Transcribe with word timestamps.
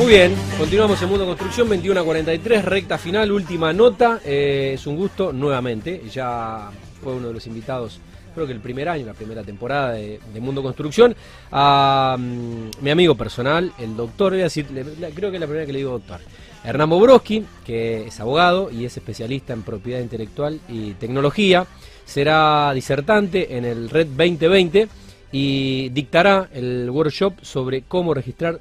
Muy 0.00 0.12
bien, 0.12 0.34
continuamos 0.56 1.02
en 1.02 1.10
Mundo 1.10 1.26
Construcción, 1.26 1.68
21 1.68 2.00
a 2.00 2.02
43, 2.02 2.64
recta 2.64 2.96
final, 2.96 3.30
última 3.30 3.70
nota. 3.74 4.18
Eh, 4.24 4.72
es 4.72 4.86
un 4.86 4.96
gusto 4.96 5.30
nuevamente, 5.30 6.04
ya 6.10 6.70
fue 7.04 7.12
uno 7.12 7.28
de 7.28 7.34
los 7.34 7.46
invitados, 7.46 8.00
creo 8.34 8.46
que 8.46 8.54
el 8.54 8.60
primer 8.60 8.88
año, 8.88 9.04
la 9.04 9.12
primera 9.12 9.42
temporada 9.42 9.92
de, 9.92 10.18
Mundo 10.40 10.62
Construcción, 10.62 11.14
a 11.52 12.16
mm, 12.18 12.70
mi 12.80 12.90
amigo 12.90 13.14
personal, 13.14 13.74
el 13.78 13.94
doctor, 13.94 14.32
voy 14.32 14.40
a 14.40 14.44
decir, 14.44 14.68
creo 15.14 15.30
que 15.30 15.36
es 15.36 15.40
la 15.40 15.46
primera 15.46 15.66
que 15.66 15.72
le 15.72 15.80
digo 15.80 15.90
doctor, 15.90 16.20
Hernán 16.64 16.88
Bobrovsky, 16.88 17.44
que 17.66 18.06
es 18.06 18.20
abogado 18.20 18.70
y 18.70 18.86
es 18.86 18.96
especialista 18.96 19.52
en 19.52 19.64
propiedad 19.64 20.00
intelectual 20.00 20.60
y 20.66 20.92
tecnología. 20.94 21.66
Será 22.06 22.72
disertante 22.72 23.54
en 23.54 23.66
el 23.66 23.90
Red 23.90 24.06
2020 24.06 24.88
y 25.30 25.90
dictará 25.90 26.48
el 26.54 26.88
workshop 26.88 27.34
sobre 27.42 27.82
cómo 27.82 28.14
registrar 28.14 28.60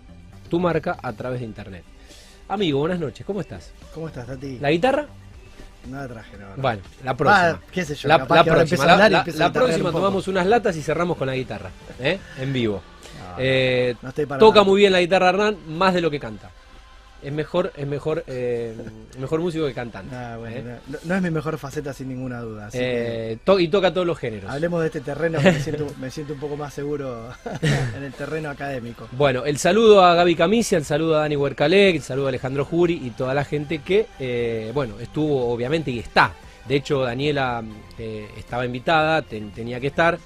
tu 0.49 0.59
marca 0.59 0.97
a 1.01 1.13
través 1.13 1.39
de 1.39 1.45
internet. 1.45 1.83
Amigo, 2.47 2.79
buenas 2.79 2.99
noches, 2.99 3.25
¿cómo 3.25 3.41
estás? 3.41 3.71
¿Cómo 3.93 4.07
estás, 4.07 4.25
Tati? 4.27 4.57
¿La 4.59 4.71
guitarra? 4.71 5.05
No 5.87 5.97
la 5.97 6.07
traje, 6.07 6.37
no. 6.37 6.49
no. 6.55 6.61
Bueno, 6.61 6.81
la 7.03 7.13
próxima. 7.15 7.49
Ah, 7.51 7.59
qué 7.71 7.85
sé 7.85 7.95
yo, 7.95 8.09
la 8.09 8.25
próxima, 8.43 8.85
la, 8.85 9.09
la- 9.09 9.25
la 9.25 9.53
próxima 9.53 9.89
un 9.89 9.95
tomamos 9.95 10.27
unas 10.27 10.45
latas 10.45 10.75
y 10.75 10.81
cerramos 10.81 11.15
con 11.15 11.27
la 11.27 11.35
guitarra, 11.35 11.69
¿eh? 11.99 12.19
en 12.39 12.51
vivo. 12.51 12.81
No, 13.19 13.35
Eh, 13.37 13.95
no 14.01 14.09
estoy 14.09 14.25
para 14.25 14.39
toca 14.39 14.55
nada. 14.59 14.65
muy 14.69 14.79
bien 14.79 14.91
la 14.91 14.99
guitarra 14.99 15.29
Hernán, 15.29 15.57
más 15.77 15.93
de 15.93 16.01
lo 16.01 16.11
que 16.11 16.19
canta. 16.19 16.49
Es 17.21 17.33
mejor, 17.33 17.73
es 17.75 17.85
mejor, 17.85 18.23
eh, 18.27 18.73
mejor 19.19 19.41
músico 19.41 19.65
que 19.67 19.73
cantante. 19.73 20.15
Ah, 20.15 20.37
bueno, 20.39 20.55
¿eh? 20.57 20.79
no, 20.87 20.97
no 21.03 21.15
es 21.15 21.21
mi 21.21 21.29
mejor 21.29 21.57
faceta 21.57 21.91
sin 21.93 22.07
ninguna 22.07 22.39
duda. 22.39 22.67
Así 22.67 22.77
que 22.77 23.31
Eh, 23.33 23.37
to- 23.43 23.59
y 23.59 23.67
toca 23.67 23.93
todos 23.93 24.07
los 24.07 24.17
géneros. 24.17 24.49
hablemos 24.49 24.79
de 24.79 24.87
este 24.87 25.01
terreno 25.01 25.37
que 25.39 25.51
me 25.51 25.59
siento, 25.59 25.87
me 25.99 26.09
siento 26.11 26.33
un 26.33 26.39
poco 26.39 26.55
más 26.55 26.73
seguro 26.73 27.27
en 27.97 28.03
el 28.03 28.13
terreno 28.13 28.49
académico. 28.49 29.07
Bueno, 29.11 29.43
el 29.43 29.57
saludo 29.57 30.01
a 30.05 30.15
Gaby 30.15 30.35
Camisia, 30.35 30.77
el 30.77 30.85
saludo 30.85 31.17
a 31.17 31.21
Dani 31.21 31.35
Huercalec, 31.35 31.97
el 31.97 32.01
saludo 32.01 32.27
a 32.27 32.29
Alejandro 32.29 32.63
Juri 32.63 33.01
y 33.03 33.09
toda 33.09 33.33
la 33.33 33.43
gente 33.43 33.79
que, 33.79 34.71
bueno, 34.73 34.97
estuvo 34.99 35.51
obviamente 35.51 35.91
y 35.91 35.99
está. 35.99 36.33
De 36.69 36.75
hecho, 36.77 37.01
Daniela 37.01 37.63
estaba 38.37 38.65
invitada, 38.65 39.21
ten- 39.23 39.51
tenía 39.51 39.79
que 39.81 39.87
estar. 39.87 40.17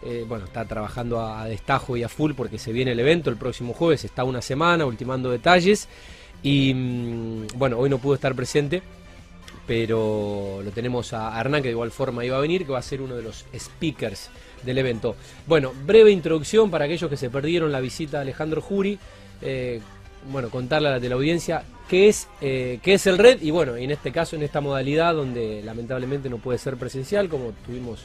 Eh, 0.00 0.24
bueno, 0.28 0.44
está 0.44 0.64
trabajando 0.64 1.18
a, 1.20 1.42
a 1.42 1.46
destajo 1.46 1.96
y 1.96 2.04
a 2.04 2.08
full 2.08 2.32
porque 2.34 2.56
se 2.56 2.70
viene 2.72 2.92
el 2.92 3.00
evento 3.00 3.30
el 3.30 3.36
próximo 3.36 3.74
jueves, 3.74 4.04
está 4.04 4.22
una 4.22 4.40
semana 4.40 4.86
ultimando 4.86 5.28
detalles. 5.28 5.88
Y 6.42 6.72
mm, 6.74 7.46
bueno, 7.56 7.78
hoy 7.78 7.90
no 7.90 7.98
pudo 7.98 8.14
estar 8.14 8.34
presente, 8.34 8.82
pero 9.66 10.60
lo 10.64 10.70
tenemos 10.70 11.12
a 11.12 11.38
Hernán 11.38 11.62
que 11.62 11.68
de 11.68 11.72
igual 11.72 11.90
forma 11.90 12.24
iba 12.24 12.36
a 12.36 12.40
venir, 12.40 12.64
que 12.64 12.72
va 12.72 12.78
a 12.78 12.82
ser 12.82 13.02
uno 13.02 13.16
de 13.16 13.22
los 13.22 13.44
speakers 13.56 14.30
del 14.64 14.78
evento. 14.78 15.16
Bueno, 15.46 15.72
breve 15.86 16.10
introducción 16.10 16.70
para 16.70 16.86
aquellos 16.86 17.10
que 17.10 17.16
se 17.16 17.30
perdieron 17.30 17.70
la 17.72 17.80
visita 17.80 18.18
de 18.18 18.22
Alejandro 18.22 18.60
Juri. 18.60 18.98
eh, 19.42 19.80
bueno, 20.30 20.50
contarle 20.50 20.88
a 20.88 20.92
la 20.92 21.00
teleaudiencia 21.00 21.62
qué 21.88 22.08
es, 22.08 22.28
eh, 22.40 22.80
qué 22.82 22.94
es 22.94 23.06
el 23.06 23.18
red 23.18 23.40
y 23.40 23.50
bueno, 23.50 23.76
en 23.76 23.90
este 23.90 24.12
caso, 24.12 24.36
en 24.36 24.42
esta 24.42 24.60
modalidad 24.60 25.14
donde 25.14 25.62
lamentablemente 25.64 26.28
no 26.28 26.38
puede 26.38 26.58
ser 26.58 26.76
presencial 26.76 27.28
como 27.28 27.52
tuvimos 27.64 28.04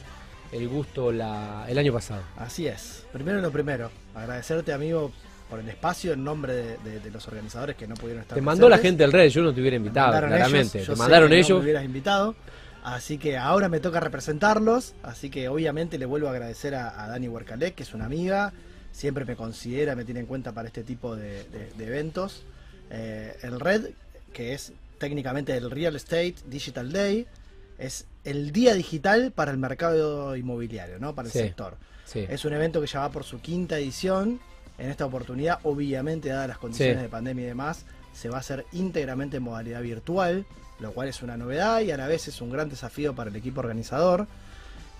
el 0.52 0.68
gusto 0.68 1.10
el 1.10 1.20
año 1.20 1.92
pasado. 1.92 2.22
Así 2.36 2.66
es. 2.66 3.04
Primero 3.12 3.40
lo 3.40 3.50
primero, 3.50 3.90
agradecerte, 4.14 4.72
amigo, 4.72 5.10
por 5.54 5.60
el 5.62 5.68
espacio 5.68 6.12
en 6.14 6.24
nombre 6.24 6.52
de, 6.52 6.78
de- 6.78 6.98
de 6.98 7.10
los 7.12 7.28
organizadores 7.28 7.76
que 7.76 7.86
no 7.86 7.94
pudieron 7.94 8.22
estar 8.22 8.34
Te 8.34 8.42
mandó 8.42 8.68
la 8.68 8.74
presentes. 8.76 8.88
gente 8.90 9.02
del 9.04 9.12
red, 9.12 9.28
yo 9.30 9.40
no 9.42 9.54
te 9.54 9.60
hubiera 9.60 9.76
invitado, 9.76 10.10
claramente. 10.18 10.78
ellos, 10.80 10.88
Te 10.88 10.96
mandaron 10.96 11.28
que 11.28 11.34
No 11.36 11.40
ellos. 11.40 11.58
me 11.58 11.64
hubieras 11.64 11.84
invitado. 11.84 12.34
Así 12.82 13.18
que 13.18 13.38
ahora 13.38 13.68
me 13.68 13.78
toca 13.78 14.00
representarlos. 14.00 14.94
Así 15.04 15.30
que 15.30 15.48
obviamente 15.48 15.96
le 15.96 16.06
vuelvo 16.06 16.26
a 16.26 16.32
agradecer 16.32 16.74
a, 16.74 17.04
a 17.04 17.08
Dani 17.08 17.28
Huercalec, 17.28 17.76
que 17.76 17.84
es 17.84 17.94
una 17.94 18.06
amiga. 18.06 18.52
Siempre 18.90 19.24
me 19.24 19.36
considera, 19.36 19.94
me 19.94 20.04
tiene 20.04 20.20
en 20.20 20.26
cuenta 20.26 20.50
para 20.50 20.66
este 20.66 20.82
tipo 20.82 21.14
de, 21.14 21.44
de- 21.44 21.70
de 21.78 21.86
eventos. 21.86 22.42
Eh, 22.90 23.36
el 23.42 23.60
Red, 23.60 23.90
que 24.32 24.54
es 24.54 24.72
técnicamente 24.98 25.56
el 25.56 25.70
Real 25.70 25.94
Estate 25.94 26.34
Digital 26.46 26.90
Day, 26.92 27.28
es 27.78 28.06
el 28.24 28.50
día 28.50 28.74
digital 28.74 29.30
para 29.30 29.52
el 29.52 29.58
mercado 29.58 30.34
inmobiliario, 30.34 30.98
¿no? 30.98 31.14
Para 31.14 31.26
el 31.28 31.32
Sí. 31.32 31.38
sector. 31.38 31.76
Sí. 32.06 32.26
Es 32.28 32.44
un 32.44 32.54
evento 32.54 32.80
que 32.80 32.88
ya 32.88 32.98
va 33.00 33.10
por 33.10 33.22
su 33.22 33.40
quinta 33.40 33.78
edición. 33.78 34.40
En 34.78 34.90
esta 34.90 35.06
oportunidad, 35.06 35.58
obviamente, 35.62 36.28
dadas 36.30 36.48
las 36.48 36.58
condiciones 36.58 36.96
Sí. 36.96 37.02
de 37.02 37.08
pandemia 37.08 37.44
y 37.44 37.48
demás, 37.48 37.84
se 38.12 38.28
va 38.28 38.36
a 38.38 38.40
hacer 38.40 38.66
íntegramente 38.72 39.36
en 39.38 39.42
modalidad 39.44 39.82
virtual, 39.82 40.44
lo 40.80 40.92
cual 40.92 41.08
es 41.08 41.22
una 41.22 41.36
novedad 41.36 41.80
y 41.80 41.90
a 41.90 41.96
la 41.96 42.06
vez 42.08 42.26
es 42.28 42.40
un 42.40 42.50
gran 42.50 42.68
desafío 42.68 43.14
para 43.14 43.30
el 43.30 43.36
equipo 43.36 43.60
organizador. 43.60 44.26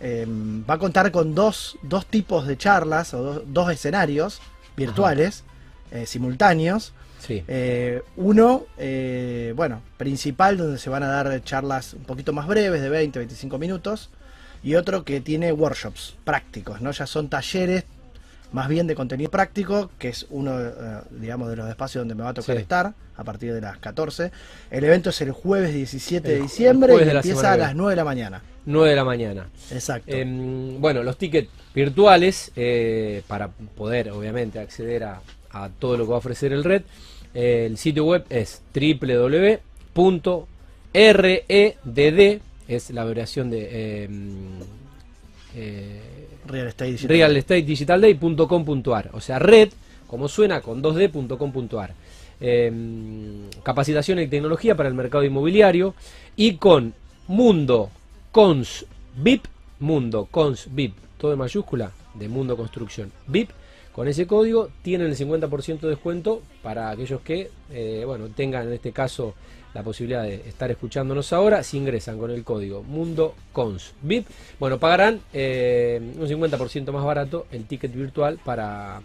Eh, 0.01 0.27
va 0.69 0.75
a 0.75 0.79
contar 0.79 1.11
con 1.13 1.35
dos, 1.35 1.79
dos 1.83 2.07
tipos 2.07 2.47
de 2.47 2.57
charlas 2.57 3.15
o 3.15 3.23
dos, 3.23 3.43
dos 3.47 3.71
escenarios 3.71 4.41
virtuales 4.77 5.45
eh, 5.93 6.07
simultáneos. 6.07 6.93
Sí. 7.21 7.43
Eh, 7.49 8.03
uno, 8.17 8.67
bueno, 9.57 9.81
principal, 9.97 10.57
donde 10.59 10.79
se 10.79 10.91
van 10.91 11.03
a 11.05 11.09
dar 11.09 11.43
charlas 11.43 11.95
un 11.95 12.03
poquito 12.05 12.33
más 12.33 12.47
breves, 12.47 12.83
de 12.83 12.89
20, 12.91 13.19
25 13.19 13.59
minutos. 13.59 14.11
Y 14.63 14.75
otro 14.77 15.05
que 15.05 15.21
tiene 15.21 15.53
workshops 15.53 16.17
prácticos, 16.25 16.81
¿no? 16.81 16.91
Ya 16.91 17.07
son 17.07 17.29
talleres 17.29 17.85
más 18.55 18.69
bien 18.69 18.87
de 18.87 18.95
contenido 18.95 19.31
práctico, 19.33 19.91
que 19.99 20.09
es 20.09 20.27
uno, 20.31 20.59
eh, 20.61 20.71
digamos, 21.11 21.51
de 21.51 21.57
los 21.57 21.69
espacios 21.69 22.03
donde 22.03 22.15
me 22.15 22.23
va 22.23 22.29
a 22.31 22.35
tocar 22.35 22.55
Sí. 22.55 22.63
estar, 22.63 22.95
a 23.17 23.25
partir 23.25 23.53
de 23.53 23.61
las 23.61 23.79
14. 23.79 24.31
El 24.71 24.85
evento 24.85 25.11
es 25.11 25.21
el 25.23 25.33
jueves 25.33 25.75
17 25.75 26.29
El 26.29 26.37
de 26.37 26.43
diciembre 26.43 26.95
y 26.95 27.05
de 27.05 27.11
empieza 27.11 27.53
a 27.53 27.57
las 27.57 27.69
viene. 27.71 27.79
9 27.79 27.91
de 27.91 27.97
la 27.97 28.05
mañana. 28.05 28.43
9 28.65 28.91
de 28.91 28.97
la 28.97 29.05
mañana. 29.05 29.49
Exacto. 29.73 30.11
Em, 30.15 30.81
bueno, 30.81 31.03
los 31.03 31.19
tickets 31.19 31.51
virtuales, 31.75 32.53
eh, 32.55 33.23
para 33.27 33.49
poder 33.49 34.13
obviamente 34.13 34.61
acceder 34.61 35.03
a, 35.03 35.21
a 35.51 35.69
todo 35.69 35.97
lo 35.97 36.05
que 36.05 36.11
va 36.11 36.17
a 36.17 36.19
ofrecer 36.19 36.53
el 36.53 36.63
red, 36.63 36.83
eh, 37.35 37.67
el 37.67 37.77
sitio 37.77 38.05
web 38.05 38.25
es 38.31 38.63
www.redd, 38.73 39.59
es 42.69 42.91
la 42.91 43.03
abreviación 43.03 43.51
de 43.51 44.09
Real 46.47 46.67
Estate 46.69 46.93
Digital. 47.63 49.09
o 49.13 49.21
sea, 49.21 49.39
red, 49.39 49.71
como 50.07 50.29
suena, 50.29 50.61
con 50.61 50.83
2d.com.ar. 50.83 51.95
Em, 52.41 53.49
capacitación 53.63 54.19
y 54.19 54.27
tecnología 54.27 54.75
para 54.75 54.89
el 54.89 54.95
mercado 54.95 55.25
inmobiliario 55.25 55.95
y 56.37 56.57
con 56.57 56.93
Mundo 57.29 57.91
Cons 58.33 58.87
VIP, 59.17 59.47
Mundo 59.79 60.29
Cons 60.31 60.69
VIP, 60.71 60.95
todo 61.17 61.33
en 61.33 61.39
mayúscula, 61.39 61.93
de 62.15 62.29
Mundo 62.29 62.57
Construcción 62.57 63.13
VIP. 63.29 63.51
Con 63.93 64.09
ese 64.09 64.27
código 64.27 64.71
tienen 64.83 65.07
el 65.07 65.17
50% 65.17 65.81
de 65.81 65.89
descuento 65.89 66.43
para 66.63 66.91
aquellos 66.91 67.21
que, 67.21 67.51
eh, 67.71 68.03
bueno, 68.05 68.29
tengan 68.29 68.67
en 68.67 68.73
este 68.73 68.91
caso 68.91 69.35
la 69.75 69.83
posibilidad 69.83 70.23
de 70.23 70.37
estar 70.49 70.71
escuchándonos 70.71 71.33
ahora. 71.33 71.63
Si 71.63 71.77
ingresan 71.77 72.19
con 72.19 72.31
el 72.31 72.45
código 72.45 72.83
Mundo 72.83 73.35
Cons 73.53 73.93
VIP, 74.03 74.27
bueno, 74.59 74.79
pagarán 74.79 75.21
eh, 75.33 76.01
un 76.19 76.27
50% 76.29 76.93
más 76.93 77.05
barato 77.05 77.47
el 77.51 77.65
ticket 77.67 77.93
virtual 77.93 78.39
para, 78.45 79.01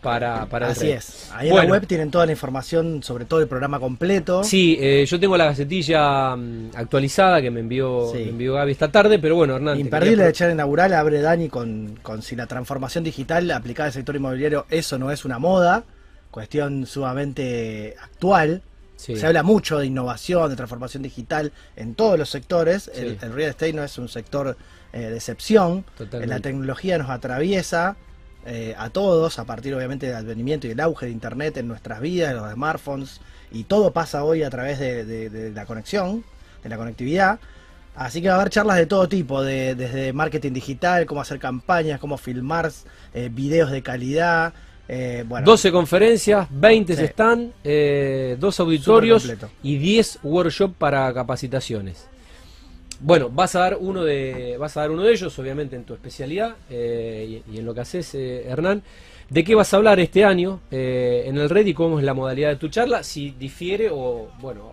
para, 0.00 0.46
para 0.46 0.68
Así 0.68 0.90
es. 0.90 1.30
Ahí 1.34 1.48
en 1.48 1.56
la 1.56 1.64
web 1.64 1.84
tienen 1.86 2.12
toda 2.12 2.26
la 2.26 2.32
información 2.32 3.02
sobre 3.02 3.24
todo 3.24 3.40
el 3.40 3.48
programa 3.48 3.80
completo. 3.80 4.44
Sí, 4.44 4.78
eh, 4.80 5.04
yo 5.04 5.18
tengo 5.18 5.36
la 5.36 5.46
gacetilla 5.46 6.36
mm, 6.36 6.70
actualizada 6.76 7.42
que 7.42 7.50
me 7.50 7.60
envió, 7.60 8.12
Sí. 8.12 8.18
me 8.18 8.28
envió 8.30 8.54
Gaby 8.54 8.70
esta 8.72 8.92
tarde, 8.92 9.18
pero 9.18 9.34
bueno, 9.34 9.56
Hernán. 9.56 9.80
Imperdible 9.80 10.14
quería 10.16 10.26
de 10.26 10.32
charla 10.32 10.54
inaugural, 10.54 10.92
abre 10.94 11.20
Dani 11.20 11.48
con, 11.48 11.98
con 12.02 12.22
si 12.22 12.36
la 12.36 12.46
transformación 12.46 13.02
digital 13.02 13.50
aplicada 13.50 13.88
al 13.88 13.92
sector 13.92 14.14
inmobiliario, 14.14 14.64
eso 14.70 14.96
no 14.96 15.10
es 15.10 15.24
una 15.24 15.40
moda, 15.40 15.82
cuestión 16.30 16.86
sumamente 16.86 17.96
actual. 18.00 18.62
Sí. 18.98 19.16
Se 19.16 19.26
habla 19.26 19.42
mucho 19.44 19.78
de 19.78 19.86
innovación, 19.86 20.50
de 20.50 20.56
transformación 20.56 21.04
digital 21.04 21.52
en 21.76 21.94
todos 21.94 22.18
los 22.18 22.28
sectores. 22.28 22.90
El, 22.92 23.10
Sí. 23.12 23.18
el 23.22 23.32
real 23.32 23.50
estate 23.50 23.72
no 23.72 23.84
es 23.84 23.96
un 23.96 24.08
sector 24.08 24.56
eh, 24.92 24.98
de 24.98 25.14
excepción. 25.16 25.84
Totalmente. 25.96 26.26
La 26.34 26.40
tecnología 26.40 26.98
nos 26.98 27.08
atraviesa 27.08 27.96
eh, 28.44 28.74
a 28.76 28.90
todos, 28.90 29.38
a 29.38 29.44
partir 29.44 29.72
obviamente 29.74 30.06
del 30.06 30.16
advenimiento 30.16 30.66
y 30.66 30.70
del 30.70 30.80
auge 30.80 31.06
de 31.06 31.12
Internet 31.12 31.56
en 31.58 31.68
nuestras 31.68 32.00
vidas, 32.00 32.30
de 32.34 32.40
los 32.40 32.52
smartphones, 32.52 33.20
y 33.52 33.64
todo 33.64 33.92
pasa 33.92 34.24
hoy 34.24 34.42
a 34.42 34.50
través 34.50 34.78
de, 34.80 35.04
de- 35.04 35.30
de 35.30 35.50
la 35.52 35.64
conexión, 35.64 36.24
de 36.62 36.68
la 36.68 36.76
conectividad. 36.76 37.38
Así 37.94 38.20
que 38.22 38.28
va 38.28 38.34
a 38.34 38.40
haber 38.40 38.50
charlas 38.50 38.76
de 38.78 38.86
todo 38.86 39.08
tipo, 39.08 39.42
de, 39.42 39.74
desde 39.74 40.12
marketing 40.12 40.52
digital, 40.52 41.04
cómo 41.06 41.20
hacer 41.20 41.38
campañas, 41.38 42.00
cómo 42.00 42.16
filmar 42.16 42.70
eh, 43.14 43.28
videos 43.32 43.70
de 43.70 43.82
calidad. 43.82 44.52
Eh, 44.88 45.24
bueno, 45.26 45.44
12 45.44 45.70
conferencias, 45.70 46.48
20 46.50 46.96
Sí. 46.96 47.04
están, 47.04 47.52
eh, 47.62 48.36
dos 48.40 48.58
auditorios 48.60 49.30
y 49.62 49.76
10 49.76 50.20
workshops 50.22 50.74
para 50.78 51.12
capacitaciones. 51.12 52.08
Bueno, 53.00 53.28
vas 53.30 53.54
a 53.54 53.60
dar 53.60 53.76
uno 53.78 54.02
de, 54.02 54.56
vas 54.58 54.76
a 54.76 54.80
dar 54.80 54.90
uno 54.90 55.02
de 55.02 55.12
ellos, 55.12 55.38
obviamente 55.38 55.76
en 55.76 55.84
tu 55.84 55.94
especialidad 55.94 56.56
eh, 56.68 57.42
y, 57.48 57.54
y 57.54 57.58
en 57.58 57.64
lo 57.66 57.74
que 57.74 57.80
haces, 57.82 58.14
eh, 58.14 58.44
Hernán. 58.48 58.82
¿De 59.30 59.44
qué 59.44 59.54
vas 59.54 59.72
a 59.74 59.76
hablar 59.76 60.00
este 60.00 60.24
año 60.24 60.60
en 60.70 61.36
el 61.36 61.50
Red 61.50 61.66
y 61.66 61.74
cómo 61.74 61.98
es 61.98 62.04
la 62.04 62.14
modalidad 62.14 62.48
de 62.48 62.56
tu 62.56 62.68
charla? 62.68 63.02
Si 63.02 63.32
difiere 63.38 63.90
o, 63.92 64.30
bueno, 64.40 64.72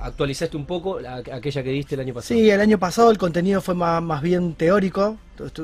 actualizaste 0.00 0.56
un 0.56 0.66
poco 0.66 0.98
aquella 1.32 1.62
que 1.62 1.70
diste 1.70 1.94
el 1.94 2.02
año 2.02 2.14
pasado. 2.14 2.38
Sí, 2.38 2.50
el 2.50 2.60
año 2.60 2.78
pasado 2.78 3.10
el 3.10 3.18
contenido 3.18 3.60
fue 3.60 3.74
más, 3.74 4.02
más 4.02 4.22
bien 4.22 4.54
teórico. 4.54 5.16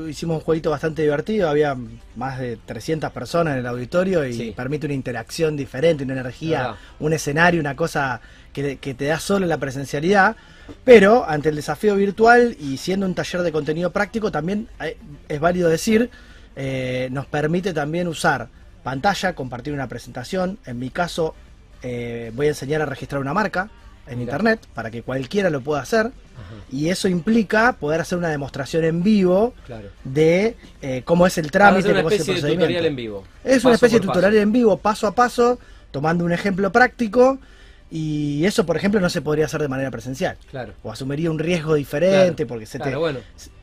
hicimos 0.08 0.38
un 0.38 0.40
jueguito 0.40 0.70
bastante 0.70 1.02
divertido, 1.02 1.48
había 1.48 1.76
más 2.16 2.38
de 2.38 2.56
300 2.56 3.10
personas 3.12 3.54
en 3.54 3.60
el 3.60 3.66
auditorio 3.66 4.26
y 4.26 4.52
permite 4.52 4.86
una 4.86 4.94
interacción 4.94 5.56
diferente, 5.56 6.04
una 6.04 6.14
energía, 6.14 6.76
un 6.98 7.12
escenario, 7.12 7.60
una 7.60 7.76
cosa 7.76 8.20
que, 8.52 8.76
te 8.76 9.04
da 9.04 9.18
solo 9.18 9.46
la 9.46 9.58
presencialidad. 9.58 10.36
Pero 10.84 11.28
ante 11.28 11.48
el 11.48 11.56
desafío 11.56 11.96
virtual 11.96 12.56
y 12.60 12.76
siendo 12.76 13.04
un 13.04 13.14
taller 13.14 13.42
de 13.42 13.50
contenido 13.50 13.90
práctico, 13.90 14.30
también 14.30 14.68
es 15.28 15.40
válido 15.40 15.68
decir, 15.68 16.10
eh, 16.54 17.08
nos 17.10 17.26
permite 17.26 17.72
también 17.72 18.06
usar 18.06 18.48
pantalla, 18.84 19.34
compartir 19.34 19.72
una 19.72 19.88
presentación. 19.88 20.58
En 20.64 20.78
mi 20.78 20.90
caso, 20.90 21.34
eh, 21.82 22.30
voy 22.34 22.46
a 22.46 22.50
enseñar 22.50 22.82
a 22.82 22.86
registrar 22.86 23.20
una 23.20 23.34
marca 23.34 23.68
en 24.06 24.20
internet 24.20 24.60
para 24.74 24.90
que 24.90 25.02
cualquiera 25.02 25.50
lo 25.50 25.60
pueda 25.60 25.80
hacer. 25.80 26.10
Y 26.72 26.88
eso 26.88 27.08
implica 27.08 27.74
poder 27.74 28.00
hacer 28.00 28.16
una 28.16 28.28
demostración 28.28 28.84
en 28.84 29.02
vivo 29.02 29.54
de 30.04 30.56
eh, 30.82 31.02
cómo 31.04 31.26
es 31.26 31.36
el 31.38 31.50
trámite, 31.50 31.94
cómo 31.94 32.08
es 32.10 32.20
el 32.20 32.34
procedimiento. 32.34 32.86
en 32.86 32.96
vivo. 32.96 33.24
Es 33.44 33.64
una 33.64 33.74
especie 33.74 34.00
de 34.00 34.06
tutorial 34.06 34.36
en 34.36 34.52
vivo, 34.52 34.76
paso 34.76 35.06
a 35.06 35.12
paso, 35.12 35.58
tomando 35.90 36.24
un 36.24 36.32
ejemplo 36.32 36.70
práctico. 36.72 37.38
Y 37.92 38.44
eso, 38.44 38.64
por 38.64 38.76
ejemplo, 38.76 39.00
no 39.00 39.10
se 39.10 39.20
podría 39.20 39.46
hacer 39.46 39.60
de 39.60 39.68
manera 39.68 39.90
presencial. 39.90 40.36
Claro. 40.50 40.74
O 40.84 40.92
asumiría 40.92 41.28
un 41.30 41.40
riesgo 41.40 41.74
diferente 41.74 42.46
porque 42.46 42.64
se 42.64 42.78
te, 42.78 42.96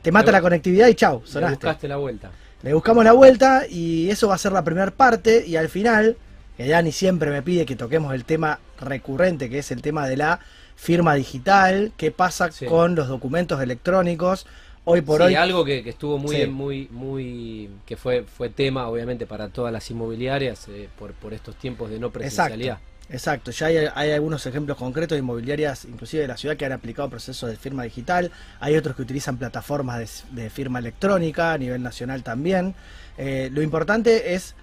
te 0.02 0.12
mata 0.12 0.30
la 0.30 0.42
conectividad 0.42 0.86
y 0.88 0.94
chau, 0.94 1.22
sonaste. 1.24 1.48
Le 1.48 1.54
buscaste 1.54 1.88
la 1.88 1.96
vuelta. 1.96 2.30
Le 2.62 2.74
buscamos 2.74 3.04
la 3.04 3.12
vuelta 3.12 3.66
y 3.68 4.10
eso 4.10 4.28
va 4.28 4.34
a 4.34 4.38
ser 4.38 4.52
la 4.52 4.62
primera 4.64 4.90
parte 4.90 5.46
y 5.46 5.56
al 5.56 5.68
final 5.68 6.16
que 6.58 6.66
Dani 6.66 6.90
siempre 6.90 7.30
me 7.30 7.40
pide 7.40 7.64
que 7.64 7.76
toquemos 7.76 8.12
el 8.12 8.24
tema 8.24 8.58
recurrente, 8.80 9.48
que 9.48 9.60
es 9.60 9.70
el 9.70 9.80
tema 9.80 10.08
de 10.08 10.16
la 10.16 10.40
firma 10.74 11.14
digital, 11.14 11.92
qué 11.96 12.10
pasa 12.10 12.50
con 12.68 12.96
los 12.96 13.06
documentos 13.06 13.62
electrónicos. 13.62 14.44
Hoy 14.84 15.02
por 15.02 15.22
hoy. 15.22 15.36
algo 15.36 15.64
que, 15.64 15.88
estuvo 15.88 16.18
muy, 16.18 16.48
muy, 16.48 16.88
muy, 16.90 17.70
que 17.86 17.96
fue, 17.96 18.24
fue 18.24 18.48
tema, 18.48 18.88
obviamente, 18.88 19.24
para 19.24 19.50
todas 19.50 19.72
las 19.72 19.88
inmobiliarias 19.88 20.66
eh, 20.66 20.88
por, 20.98 21.12
por 21.12 21.32
estos 21.32 21.54
tiempos 21.54 21.90
de 21.90 22.00
no 22.00 22.10
presencialidad. 22.10 22.80
Exacto, 23.08 23.52
ya 23.52 23.68
hay, 23.94 24.10
algunos 24.10 24.44
ejemplos 24.44 24.76
concretos 24.76 25.14
de 25.14 25.20
inmobiliarias, 25.20 25.84
inclusive 25.84 26.22
de 26.22 26.28
la 26.28 26.36
ciudad, 26.36 26.56
que 26.56 26.66
han 26.66 26.72
aplicado 26.72 27.08
procesos 27.08 27.50
de 27.50 27.56
firma 27.56 27.84
digital. 27.84 28.32
Hay 28.58 28.76
otros 28.76 28.96
que 28.96 29.02
utilizan 29.02 29.38
plataformas 29.38 30.24
de, 30.32 30.50
firma 30.50 30.80
electrónica 30.80 31.52
a 31.52 31.58
nivel 31.58 31.84
nacional 31.84 32.24
también. 32.24 32.74
Eh, 33.16 33.48
lo 33.52 33.62
importante 33.62 34.34
es 34.34 34.56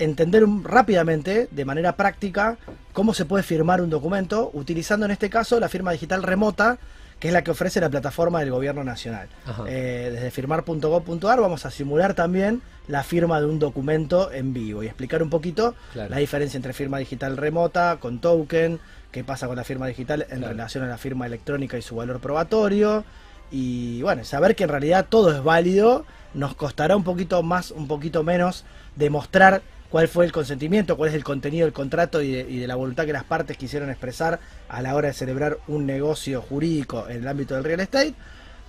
entender 0.00 0.44
rápidamente, 0.64 1.48
de 1.50 1.64
manera 1.64 1.96
práctica, 1.96 2.56
cómo 2.92 3.14
se 3.14 3.26
puede 3.26 3.44
firmar 3.44 3.80
un 3.80 3.90
documento, 3.90 4.50
utilizando 4.54 5.06
en 5.06 5.12
este 5.12 5.30
caso 5.30 5.60
la 5.60 5.68
firma 5.68 5.92
digital 5.92 6.22
remota, 6.22 6.78
que 7.20 7.28
es 7.28 7.34
la 7.34 7.44
que 7.44 7.50
ofrece 7.50 7.80
la 7.80 7.90
plataforma 7.90 8.40
del 8.40 8.50
gobierno 8.50 8.82
nacional. 8.82 9.28
Eh, 9.68 10.10
desde 10.12 10.30
firmar.gov.ar 10.30 11.40
vamos 11.40 11.66
a 11.66 11.70
simular 11.70 12.14
también 12.14 12.62
la 12.88 13.04
firma 13.04 13.38
de 13.40 13.46
un 13.46 13.58
documento 13.58 14.32
en 14.32 14.54
vivo 14.54 14.82
y 14.82 14.86
explicar 14.86 15.22
un 15.22 15.28
poquito 15.28 15.74
la 15.94 16.16
diferencia 16.16 16.56
entre 16.56 16.72
firma 16.72 16.98
digital 16.98 17.36
remota, 17.36 17.98
con 18.00 18.20
token, 18.20 18.80
qué 19.12 19.22
pasa 19.22 19.46
con 19.46 19.56
la 19.56 19.64
firma 19.64 19.86
digital 19.86 20.26
en 20.30 20.42
relación 20.42 20.82
a 20.82 20.88
la 20.88 20.96
firma 20.96 21.26
electrónica 21.26 21.76
y 21.76 21.82
su 21.82 21.94
valor 21.94 22.20
probatorio. 22.20 23.04
Y 23.50 24.00
bueno, 24.02 24.24
saber 24.24 24.56
que 24.56 24.64
en 24.64 24.70
realidad 24.70 25.06
todo 25.08 25.30
es 25.30 25.42
válido, 25.42 26.06
nos 26.32 26.54
costará 26.54 26.96
un 26.96 27.04
poquito 27.04 27.42
más, 27.42 27.70
un 27.70 27.86
poquito 27.86 28.22
menos 28.22 28.64
demostrar 28.96 29.62
cuál 29.90 30.08
fue 30.08 30.24
el 30.24 30.32
consentimiento, 30.32 30.96
cuál 30.96 31.10
es 31.10 31.16
el 31.16 31.24
contenido 31.24 31.66
del 31.66 31.72
contrato 31.72 32.22
y 32.22 32.32
de, 32.32 32.66
la 32.66 32.76
voluntad 32.76 33.04
que 33.04 33.12
las 33.12 33.24
partes 33.24 33.56
quisieron 33.56 33.90
expresar 33.90 34.38
a 34.68 34.80
la 34.82 34.94
hora 34.94 35.08
de 35.08 35.14
celebrar 35.14 35.58
un 35.66 35.84
negocio 35.84 36.40
jurídico 36.40 37.06
en 37.08 37.18
el 37.18 37.28
ámbito 37.28 37.54
del 37.54 37.64
real 37.64 37.80
estate. 37.80 38.14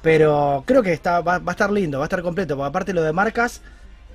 Pero 0.01 0.63
creo 0.65 0.81
que 0.81 0.93
está, 0.93 1.21
va, 1.21 1.41
a 1.45 1.51
estar 1.51 1.71
lindo, 1.71 1.99
va 1.99 2.05
a 2.05 2.07
estar 2.07 2.23
completo, 2.23 2.55
porque 2.57 2.69
aparte 2.69 2.93
lo 2.93 3.03
de 3.03 3.13
marcas 3.13 3.61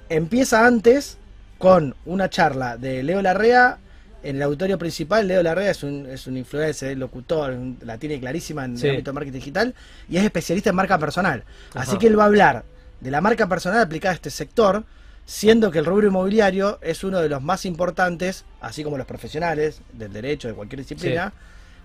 empieza 0.09 0.67
antes 0.67 1.17
con 1.59 1.95
una 2.05 2.29
charla 2.29 2.77
de 2.77 3.05
Leo 3.05 3.23
Larrea 3.23 3.79
en 4.25 4.37
el 4.37 4.43
auditorio 4.43 4.77
principal. 4.77 5.29
Leo 5.29 5.45
Larrea 5.45 5.71
es 5.71 5.85
un, 5.85 6.07
es 6.07 6.27
un 6.27 6.37
influencer, 6.37 6.99
locutor, 6.99 7.57
la 7.83 7.99
tiene 7.99 8.19
clarísima 8.19 8.65
en 8.65 8.77
el 8.77 8.91
ámbito 8.91 9.11
de 9.11 9.15
marketing 9.15 9.39
digital 9.39 9.75
y 10.09 10.17
es 10.17 10.25
especialista 10.25 10.71
en 10.71 10.77
marca 10.77 10.99
personal. 10.99 11.45
Así 11.75 11.99
que 11.99 12.09
él 12.09 12.19
va 12.19 12.25
a 12.25 12.27
hablar 12.27 12.65
de 13.01 13.11
la 13.13 13.21
marca 13.21 13.49
personal 13.49 13.81
aplicada 13.81 14.11
a 14.13 14.17
este 14.17 14.31
sector 14.31 14.85
siendo 15.27 15.71
que 15.71 15.81
el 15.81 15.85
rubro 15.85 16.07
inmobiliario 16.07 16.79
es 16.81 17.05
uno 17.05 17.21
de 17.21 17.29
los 17.29 17.43
más 17.43 17.67
importantes, 17.67 18.45
así 18.61 18.85
como 18.85 18.97
los 18.97 19.07
profesionales 19.07 19.83
del 19.93 20.13
derecho, 20.13 20.49
de 20.49 20.55
cualquier 20.55 20.81
disciplina, 20.81 21.33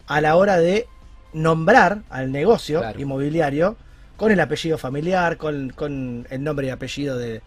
a 0.08 0.22
la 0.22 0.36
hora 0.36 0.58
de 0.58 0.86
nombrar 1.34 2.04
al 2.10 2.32
negocio 2.32 2.84
inmobiliario 2.98 3.76
con 4.22 4.32
el 4.32 4.40
apellido 4.40 4.78
familiar, 4.78 5.36
con, 5.36 6.28
el 6.30 6.44
nombre 6.44 6.68
y 6.68 6.70
apellido 6.70 7.18
de, 7.18 7.42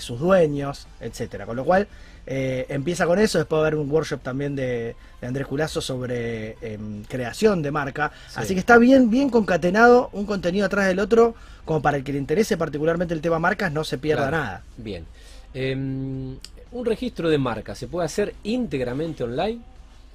sus 0.00 0.18
dueños, 0.18 0.86
etcétera. 0.98 1.44
Con 1.44 1.56
lo 1.56 1.64
cual, 1.66 1.88
eh, 2.26 2.64
empieza 2.70 3.04
con 3.04 3.18
eso, 3.18 3.36
después 3.36 3.58
va 3.58 3.64
a 3.64 3.66
haber 3.66 3.78
un 3.78 3.90
workshop 3.90 4.22
también 4.22 4.56
de, 4.56 4.96
Andrés 5.20 5.46
Culazo 5.46 5.82
sobre 5.82 6.56
em, 6.62 7.04
creación 7.04 7.60
de 7.60 7.70
marca. 7.70 8.12
Así 8.34 8.54
que 8.54 8.60
está 8.60 8.78
bien, 8.78 9.10
bien 9.10 9.28
concatenado 9.28 10.08
un 10.14 10.24
contenido 10.24 10.64
atrás 10.64 10.86
del 10.86 11.00
otro, 11.00 11.34
como 11.66 11.82
para 11.82 11.98
el 11.98 12.02
que 12.02 12.12
le 12.12 12.18
interese 12.18 12.56
particularmente 12.56 13.12
el 13.12 13.20
tema 13.20 13.38
marcas, 13.38 13.70
no 13.70 13.84
se 13.84 13.98
pierda 13.98 14.30
nada. 14.30 14.62
Bien. 14.78 15.04
Em, 15.52 16.38
un 16.72 16.86
registro 16.86 17.28
de 17.28 17.36
marca, 17.36 17.74
¿se 17.74 17.88
puede 17.88 18.06
hacer 18.06 18.34
íntegramente 18.42 19.22
online? 19.22 19.60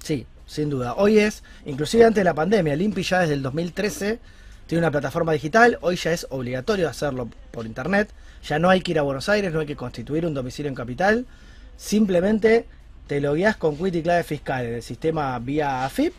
Sí, 0.02 0.26
sin 0.46 0.68
duda. 0.68 0.94
Hoy 0.94 1.20
es, 1.20 1.44
inclusive 1.64 2.04
antes 2.04 2.22
de 2.22 2.24
la 2.24 2.34
pandemia, 2.34 2.72
el 2.72 2.82
INPI 2.82 3.04
ya 3.04 3.20
desde 3.20 3.34
el 3.34 3.42
2013 3.42 4.18
tiene 4.66 4.80
una 4.80 4.90
plataforma 4.90 5.32
digital, 5.32 5.78
hoy 5.80 5.96
ya 5.96 6.12
es 6.12 6.26
obligatorio 6.30 6.88
hacerlo 6.88 7.28
por 7.50 7.66
internet, 7.66 8.10
ya 8.42 8.58
no 8.58 8.68
hay 8.68 8.80
que 8.80 8.92
ir 8.92 8.98
a 8.98 9.02
Buenos 9.02 9.28
Aires, 9.28 9.52
no 9.52 9.60
hay 9.60 9.66
que 9.66 9.76
constituir 9.76 10.26
un 10.26 10.34
domicilio 10.34 10.68
en 10.68 10.74
capital, 10.74 11.26
simplemente 11.76 12.66
te 13.06 13.20
logueas 13.20 13.56
con 13.56 13.76
Quit 13.76 13.94
y 13.94 14.02
clave 14.02 14.24
fiscal 14.24 14.66
en 14.66 14.74
el 14.74 14.82
sistema 14.82 15.38
vía 15.38 15.84
AFIP 15.84 16.12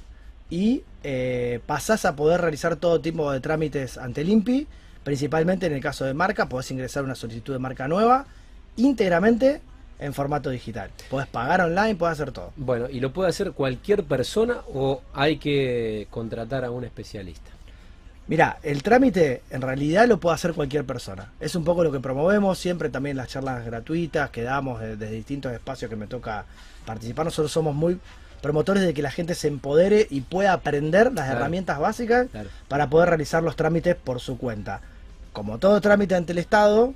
y 0.49 0.83
eh, 1.03 1.59
pasás 1.65 2.05
a 2.05 2.15
poder 2.15 2.41
realizar 2.41 2.77
todo 2.77 3.01
tipo 3.01 3.31
de 3.31 3.39
trámites 3.41 3.97
ante 3.97 4.21
el 4.21 4.29
INPI, 4.29 4.67
principalmente 5.03 5.65
en 5.65 5.73
el 5.73 5.81
caso 5.81 6.05
de 6.05 6.13
marca, 6.13 6.47
podés 6.47 6.71
ingresar 6.71 7.03
una 7.03 7.15
solicitud 7.15 7.53
de 7.53 7.59
marca 7.59 7.87
nueva 7.87 8.25
íntegramente 8.77 9.61
en 9.99 10.13
formato 10.13 10.49
digital. 10.49 10.91
Puedes 11.09 11.27
pagar 11.27 11.61
online, 11.61 11.95
puedes 11.95 12.13
hacer 12.13 12.31
todo. 12.31 12.53
Bueno, 12.55 12.87
¿y 12.89 12.99
lo 12.99 13.11
puede 13.11 13.29
hacer 13.29 13.51
cualquier 13.51 14.03
persona 14.03 14.57
o 14.73 15.01
hay 15.13 15.37
que 15.37 16.07
contratar 16.11 16.63
a 16.63 16.71
un 16.71 16.83
especialista? 16.85 17.56
Mira, 18.27 18.59
el 18.61 18.83
trámite 18.83 19.41
en 19.49 19.61
realidad 19.61 20.05
lo 20.05 20.19
puede 20.19 20.35
hacer 20.35 20.53
cualquier 20.53 20.85
persona. 20.85 21.31
Es 21.39 21.55
un 21.55 21.63
poco 21.63 21.83
lo 21.83 21.91
que 21.91 22.01
promovemos, 22.01 22.59
siempre 22.59 22.89
también 22.89 23.15
las 23.15 23.29
charlas 23.29 23.65
gratuitas 23.65 24.29
que 24.31 24.43
damos 24.43 24.81
desde, 24.81 25.09
distintos 25.09 25.53
espacios 25.53 25.89
que 25.89 25.95
me 25.95 26.07
toca 26.07 26.45
participar. 26.85 27.25
Nosotros 27.25 27.51
somos 27.51 27.73
muy 27.73 27.99
promotores 28.41 28.83
de 28.83 28.93
que 28.93 29.01
la 29.01 29.11
gente 29.11 29.33
se 29.33 29.47
empodere 29.47 30.07
y 30.09 30.21
pueda 30.21 30.53
aprender 30.53 31.13
las 31.13 31.29
herramientas 31.29 31.79
básicas 31.79 32.27
para 32.67 32.89
poder 32.89 33.09
realizar 33.09 33.41
los 33.43 33.55
trámites 33.55 33.95
por 33.95 34.19
su 34.19 34.37
cuenta. 34.37 34.81
Como 35.31 35.57
todo 35.57 35.79
trámite 35.79 36.15
ante 36.15 36.33
el 36.33 36.39
Estado, 36.39 36.93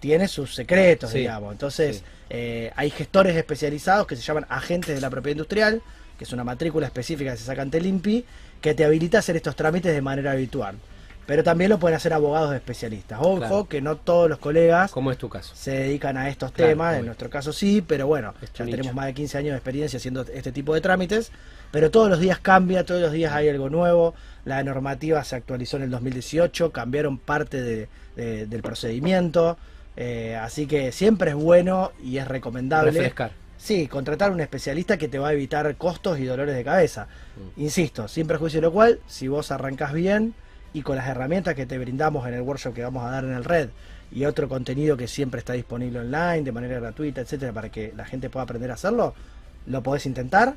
tiene 0.00 0.28
sus 0.28 0.54
secretos, 0.54 1.12
digamos. 1.12 1.52
Entonces, 1.52 2.02
eh, 2.30 2.72
hay 2.74 2.90
gestores 2.90 3.36
especializados 3.36 4.06
que 4.06 4.16
se 4.16 4.22
llaman 4.22 4.46
agentes 4.48 4.94
de 4.94 5.00
la 5.00 5.10
propiedad 5.10 5.34
industrial, 5.36 5.82
que 6.16 6.24
es 6.24 6.32
una 6.32 6.44
matrícula 6.44 6.86
específica 6.86 7.32
que 7.32 7.36
se 7.36 7.44
saca 7.44 7.62
ante 7.62 7.78
el 7.78 7.86
INPI, 7.86 8.24
que 8.60 8.74
te 8.74 8.84
habilita 8.84 9.18
a 9.18 9.20
hacer 9.20 9.36
estos 9.36 9.56
trámites 9.56 9.92
de 9.92 10.02
manera 10.02 10.32
habitual. 10.32 10.76
Pero 11.26 11.44
también 11.44 11.70
lo 11.70 11.78
pueden 11.78 11.96
hacer 11.96 12.12
abogados 12.12 12.52
especialistas. 12.54 13.20
Ojo, 13.22 13.68
que 13.68 13.80
no 13.80 13.96
todos 13.96 14.28
los 14.28 14.38
colegas 14.38 14.90
¿Cómo 14.90 15.12
es 15.12 15.18
tu 15.18 15.28
caso? 15.28 15.54
se 15.54 15.70
dedican 15.70 16.16
a 16.16 16.28
estos 16.28 16.52
temas, 16.52 16.96
en 16.96 17.06
nuestro 17.06 17.30
caso 17.30 17.52
sí, 17.52 17.84
pero 17.86 18.08
bueno, 18.08 18.34
ya 18.54 18.64
tenemos 18.64 18.94
más 18.94 19.06
de 19.06 19.14
15 19.14 19.38
años 19.38 19.50
de 19.52 19.56
experiencia 19.56 19.98
haciendo 19.98 20.22
este 20.22 20.50
tipo 20.50 20.74
de 20.74 20.80
trámites, 20.80 21.30
pero 21.70 21.92
todos 21.92 22.10
los 22.10 22.18
días 22.18 22.40
cambia, 22.40 22.84
todos 22.84 23.00
los 23.00 23.12
días 23.12 23.32
hay 23.32 23.48
algo 23.48 23.70
nuevo, 23.70 24.14
la 24.44 24.64
normativa 24.64 25.22
se 25.22 25.36
actualizó 25.36 25.76
en 25.76 25.84
el 25.84 25.90
2018, 25.90 26.72
cambiaron 26.72 27.18
parte 27.18 27.86
del 28.16 28.62
procedimiento, 28.62 29.56
eh, 29.96 30.34
así 30.34 30.66
que 30.66 30.90
siempre 30.90 31.30
es 31.30 31.36
bueno 31.36 31.92
y 32.02 32.18
es 32.18 32.26
recomendable. 32.26 32.90
Refrescar. 32.90 33.39
Sí, 33.60 33.88
contratar 33.88 34.32
un 34.32 34.40
especialista 34.40 34.96
que 34.96 35.06
te 35.06 35.18
va 35.18 35.28
a 35.28 35.32
evitar 35.34 35.76
costos 35.76 36.18
y 36.18 36.24
dolores 36.24 36.56
de 36.56 36.64
cabeza. 36.64 37.08
Mm. 37.56 37.60
Insisto, 37.60 38.08
sin 38.08 38.26
perjuicio 38.26 38.58
de 38.58 38.66
lo 38.66 38.72
cual, 38.72 39.00
si 39.06 39.28
vos 39.28 39.50
arrancás 39.50 39.92
bien 39.92 40.34
y 40.72 40.80
con 40.80 40.96
las 40.96 41.06
herramientas 41.06 41.54
que 41.54 41.66
te 41.66 41.78
brindamos 41.78 42.26
en 42.26 42.34
el 42.34 42.40
workshop 42.40 42.72
que 42.72 42.82
vamos 42.82 43.04
a 43.04 43.10
dar 43.10 43.24
en 43.24 43.32
el 43.32 43.44
red 43.44 43.68
y 44.10 44.24
otro 44.24 44.48
contenido 44.48 44.96
que 44.96 45.06
siempre 45.06 45.40
está 45.40 45.52
disponible 45.52 46.00
online 46.00 46.42
de 46.42 46.52
manera 46.52 46.80
gratuita, 46.80 47.20
etcétera, 47.20 47.52
para 47.52 47.68
que 47.68 47.92
la 47.94 48.06
gente 48.06 48.30
pueda 48.30 48.44
aprender 48.44 48.70
a 48.70 48.74
hacerlo, 48.74 49.14
lo 49.66 49.82
podés 49.82 50.06
intentar 50.06 50.54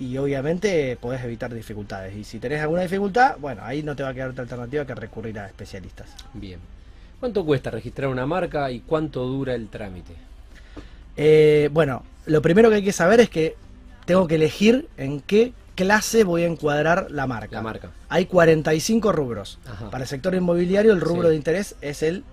y 0.00 0.18
obviamente 0.18 0.98
podés 1.00 1.22
evitar 1.22 1.54
dificultades. 1.54 2.16
Y 2.16 2.24
si 2.24 2.40
tenés 2.40 2.60
alguna 2.60 2.82
dificultad, 2.82 3.36
bueno, 3.38 3.62
ahí 3.64 3.84
no 3.84 3.94
te 3.94 4.02
va 4.02 4.08
a 4.08 4.14
quedar 4.14 4.30
otra 4.30 4.42
alternativa 4.42 4.84
que 4.84 4.94
recurrir 4.96 5.38
a 5.38 5.46
especialistas. 5.46 6.08
Bien. 6.34 6.58
¿Cuánto 7.20 7.44
cuesta 7.44 7.70
registrar 7.70 8.10
una 8.10 8.26
marca 8.26 8.72
y 8.72 8.80
cuánto 8.80 9.24
dura 9.24 9.54
el 9.54 9.68
trámite? 9.68 10.29
Eh, 11.22 11.68
bueno, 11.70 12.02
lo 12.24 12.40
primero 12.40 12.70
que 12.70 12.76
hay 12.76 12.82
que 12.82 12.92
saber 12.92 13.20
es 13.20 13.28
que 13.28 13.54
tengo 14.06 14.26
que 14.26 14.36
elegir 14.36 14.88
en 14.96 15.20
qué, 15.20 15.52
clase 15.74 16.24
voy 16.24 16.42
a 16.42 16.46
encuadrar 16.46 17.10
la 17.10 17.26
marca. 17.26 17.56
La 17.56 17.62
marca. 17.62 17.90
Hay 18.10 18.26
45 18.26 19.12
rubros. 19.12 19.58
Ajá. 19.66 19.88
Para 19.90 20.04
el 20.04 20.08
sector 20.08 20.34
inmobiliario 20.34 20.92
el 20.92 21.00
rubro 21.00 21.24
Sí. 21.24 21.30
de 21.30 21.36
interés 21.36 21.74
es 21.80 22.02
el 22.02 22.24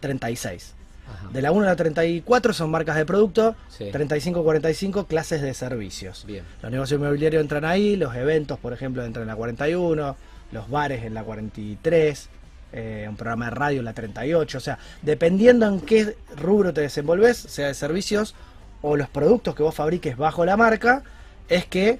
36. 0.00 0.74
Ajá. 1.08 1.28
De 1.32 1.40
la 1.42 1.52
1 1.52 1.62
a 1.62 1.66
la 1.66 1.76
34 1.76 2.52
son 2.52 2.70
marcas 2.70 2.96
de 2.96 3.04
producto, 3.04 3.54
Sí. 3.68 3.90
35-45 3.92 5.06
clases 5.06 5.40
de 5.42 5.54
servicios. 5.54 6.24
Bien. 6.26 6.44
Los 6.62 6.70
negocios 6.72 7.00
inmobiliarios 7.00 7.40
entran 7.42 7.64
ahí, 7.64 7.94
los 7.96 8.14
eventos, 8.16 8.58
por 8.58 8.72
ejemplo, 8.72 9.04
entran 9.04 9.22
en 9.22 9.28
la 9.28 9.36
41, 9.36 10.16
los 10.50 10.68
bares 10.70 11.04
en 11.04 11.14
la 11.14 11.22
43, 11.22 12.28
eh, 12.72 13.06
un 13.08 13.16
programa 13.16 13.46
de 13.46 13.50
radio 13.52 13.82
la 13.82 13.92
38. 13.92 14.58
O 14.58 14.60
sea, 14.60 14.78
dependiendo 15.02 15.66
en 15.66 15.80
qué 15.80 16.16
rubro 16.36 16.72
te 16.72 16.80
desenvolves, 16.82 17.36
sea 17.36 17.66
de 17.68 17.74
servicios 17.74 18.34
o 18.82 18.96
los 18.96 19.08
productos 19.08 19.54
que 19.54 19.62
vos 19.62 19.74
fabriques 19.74 20.16
bajo 20.16 20.44
la 20.44 20.56
marca, 20.56 21.02
es 21.48 21.66
que 21.66 21.98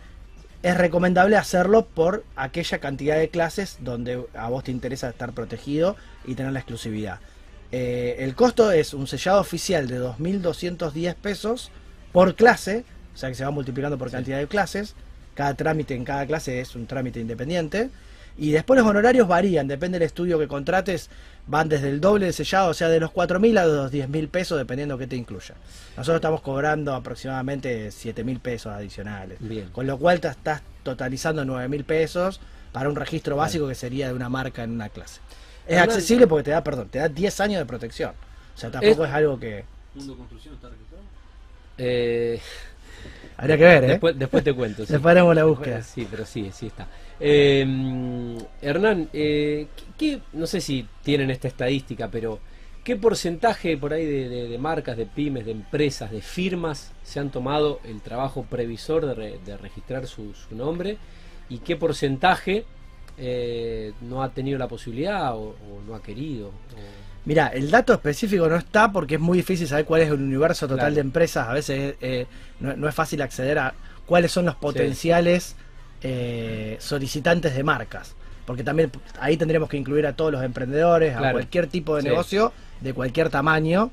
es 0.62 0.76
recomendable 0.76 1.36
hacerlo 1.36 1.86
por 1.86 2.24
aquella 2.36 2.78
cantidad 2.78 3.16
de 3.16 3.30
clases 3.30 3.78
donde 3.80 4.24
a 4.34 4.48
vos 4.50 4.64
te 4.64 4.70
interesa 4.70 5.08
estar 5.08 5.32
protegido 5.32 5.96
y 6.26 6.34
tener 6.34 6.52
la 6.52 6.58
exclusividad. 6.60 7.18
Eh, 7.72 8.16
el 8.18 8.34
costo 8.34 8.70
es 8.72 8.94
un 8.94 9.06
sellado 9.06 9.40
oficial 9.40 9.86
de 9.86 10.00
2.210 10.00 11.14
pesos 11.14 11.70
por 12.12 12.34
clase, 12.34 12.84
o 13.14 13.18
sea 13.18 13.28
que 13.28 13.34
se 13.36 13.44
va 13.44 13.50
multiplicando 13.50 13.96
por 13.96 14.08
Sí. 14.10 14.16
cantidad 14.16 14.38
de 14.38 14.48
clases. 14.48 14.94
Cada 15.34 15.54
trámite 15.54 15.94
en 15.94 16.04
cada 16.04 16.26
clase 16.26 16.60
es 16.60 16.74
un 16.74 16.86
trámite 16.86 17.20
independiente. 17.20 17.88
Y 18.38 18.52
después 18.52 18.78
los 18.78 18.88
honorarios 18.88 19.28
varían, 19.28 19.68
depende 19.68 19.98
del 19.98 20.06
estudio 20.06 20.38
que 20.38 20.48
contrates, 20.48 21.10
van 21.46 21.68
desde 21.68 21.88
el 21.88 22.00
doble 22.00 22.26
de 22.26 22.32
sellado, 22.32 22.70
o 22.70 22.74
sea, 22.74 22.88
de 22.88 23.00
los 23.00 23.10
4.000 23.10 23.58
a 23.58 23.66
los 23.66 23.92
10.000 23.92 24.28
pesos, 24.28 24.58
dependiendo 24.58 24.96
qué 24.96 25.06
te 25.06 25.16
incluya. 25.16 25.54
Nosotros 25.96 26.16
estamos 26.16 26.40
cobrando 26.40 26.94
aproximadamente 26.94 27.88
7.000 27.88 28.40
pesos 28.40 28.72
adicionales. 28.72 29.38
Bien. 29.40 29.68
Con 29.70 29.86
lo 29.86 29.98
cual 29.98 30.20
te 30.20 30.28
estás 30.28 30.62
totalizando 30.82 31.44
9.000 31.44 31.84
pesos 31.84 32.40
para 32.72 32.88
un 32.88 32.96
registro 32.96 33.36
básico 33.36 33.68
que 33.68 33.74
sería 33.74 34.08
de 34.08 34.14
una 34.14 34.28
marca 34.28 34.62
en 34.62 34.70
una 34.70 34.88
clase. 34.88 35.20
Es 35.66 35.78
accesible 35.78 36.26
porque 36.26 36.44
te 36.44 36.50
da, 36.50 36.64
perdón, 36.64 36.88
te 36.88 36.98
da 36.98 37.08
10 37.08 37.40
años 37.40 37.58
de 37.58 37.66
protección. 37.66 38.12
O 38.54 38.58
sea, 38.58 38.70
tampoco 38.70 39.04
es, 39.04 39.12
algo 39.12 39.38
que... 39.38 39.64
Mundo 39.94 40.16
Construcción 40.16 40.54
está 40.54 40.68
registrado. 40.68 41.02
Eh, 41.80 42.38
Habría 43.38 43.56
que 43.56 43.64
ver, 43.64 43.84
¿eh? 43.84 43.86
después, 43.88 44.18
después 44.18 44.44
te 44.44 44.52
cuento. 44.52 44.84
sí. 44.86 44.92
Después 44.92 45.12
haremos 45.12 45.34
la 45.34 45.44
búsqueda. 45.44 45.82
Sí, 45.82 46.06
pero 46.10 46.26
sí, 46.26 46.50
sí 46.52 46.66
está. 46.66 46.86
Eh, 47.18 47.66
Hernán, 48.62 49.08
eh, 49.12 49.66
¿qué, 49.76 49.84
qué- 50.16 50.20
no 50.34 50.46
sé 50.46 50.60
si 50.60 50.86
tienen 51.02 51.30
esta 51.30 51.48
estadística, 51.48 52.08
pero 52.08 52.38
¿qué 52.84 52.96
porcentaje 52.96 53.76
por 53.76 53.92
ahí 53.94 54.04
de, 54.04 54.28
de- 54.28 54.48
de 54.48 54.58
marcas, 54.58 54.96
de 54.96 55.06
pymes, 55.06 55.46
de 55.46 55.52
empresas, 55.52 56.10
de 56.10 56.20
firmas 56.20 56.92
se 57.02 57.18
han 57.20 57.30
tomado 57.30 57.80
el 57.84 58.00
trabajo 58.02 58.44
previsor 58.44 59.06
de, 59.06 59.14
re- 59.14 59.38
de 59.44 59.56
registrar 59.56 60.06
su, 60.06 60.34
su 60.34 60.54
nombre? 60.54 60.98
¿Y 61.48 61.58
qué 61.58 61.76
porcentaje 61.76 62.64
eh, 63.18 63.92
no 64.02 64.22
ha 64.22 64.30
tenido 64.30 64.58
la 64.58 64.68
posibilidad 64.68 65.34
o, 65.34 65.50
o 65.50 65.80
no 65.86 65.94
ha 65.94 66.02
querido? 66.02 66.48
o- 66.48 67.09
Mira, 67.24 67.48
el 67.48 67.70
dato 67.70 67.92
específico 67.92 68.48
no 68.48 68.56
está 68.56 68.90
porque 68.92 69.16
es 69.16 69.20
muy 69.20 69.38
difícil 69.38 69.68
saber 69.68 69.84
cuál 69.84 70.02
es 70.02 70.08
el 70.08 70.14
universo 70.14 70.66
total 70.66 70.78
Claro. 70.78 70.94
de 70.94 71.00
empresas. 71.02 71.48
A 71.48 71.52
veces 71.52 71.94
eh, 72.00 72.26
no, 72.60 72.74
no 72.76 72.88
es 72.88 72.94
fácil 72.94 73.20
acceder 73.22 73.58
a 73.58 73.74
cuáles 74.06 74.32
son 74.32 74.46
los 74.46 74.54
potenciales 74.56 75.54
eh, 76.02 76.76
solicitantes 76.80 77.54
de 77.54 77.62
marcas. 77.62 78.14
Porque 78.46 78.64
también 78.64 78.90
ahí 79.20 79.36
tendríamos 79.36 79.68
que 79.68 79.76
incluir 79.76 80.06
a 80.06 80.14
todos 80.14 80.32
los 80.32 80.42
emprendedores, 80.42 81.14
a 81.14 81.30
cualquier 81.32 81.66
tipo 81.66 81.94
de 81.96 82.02
Sí. 82.02 82.08
negocio, 82.08 82.52
de 82.80 82.94
cualquier 82.94 83.28
tamaño. 83.28 83.90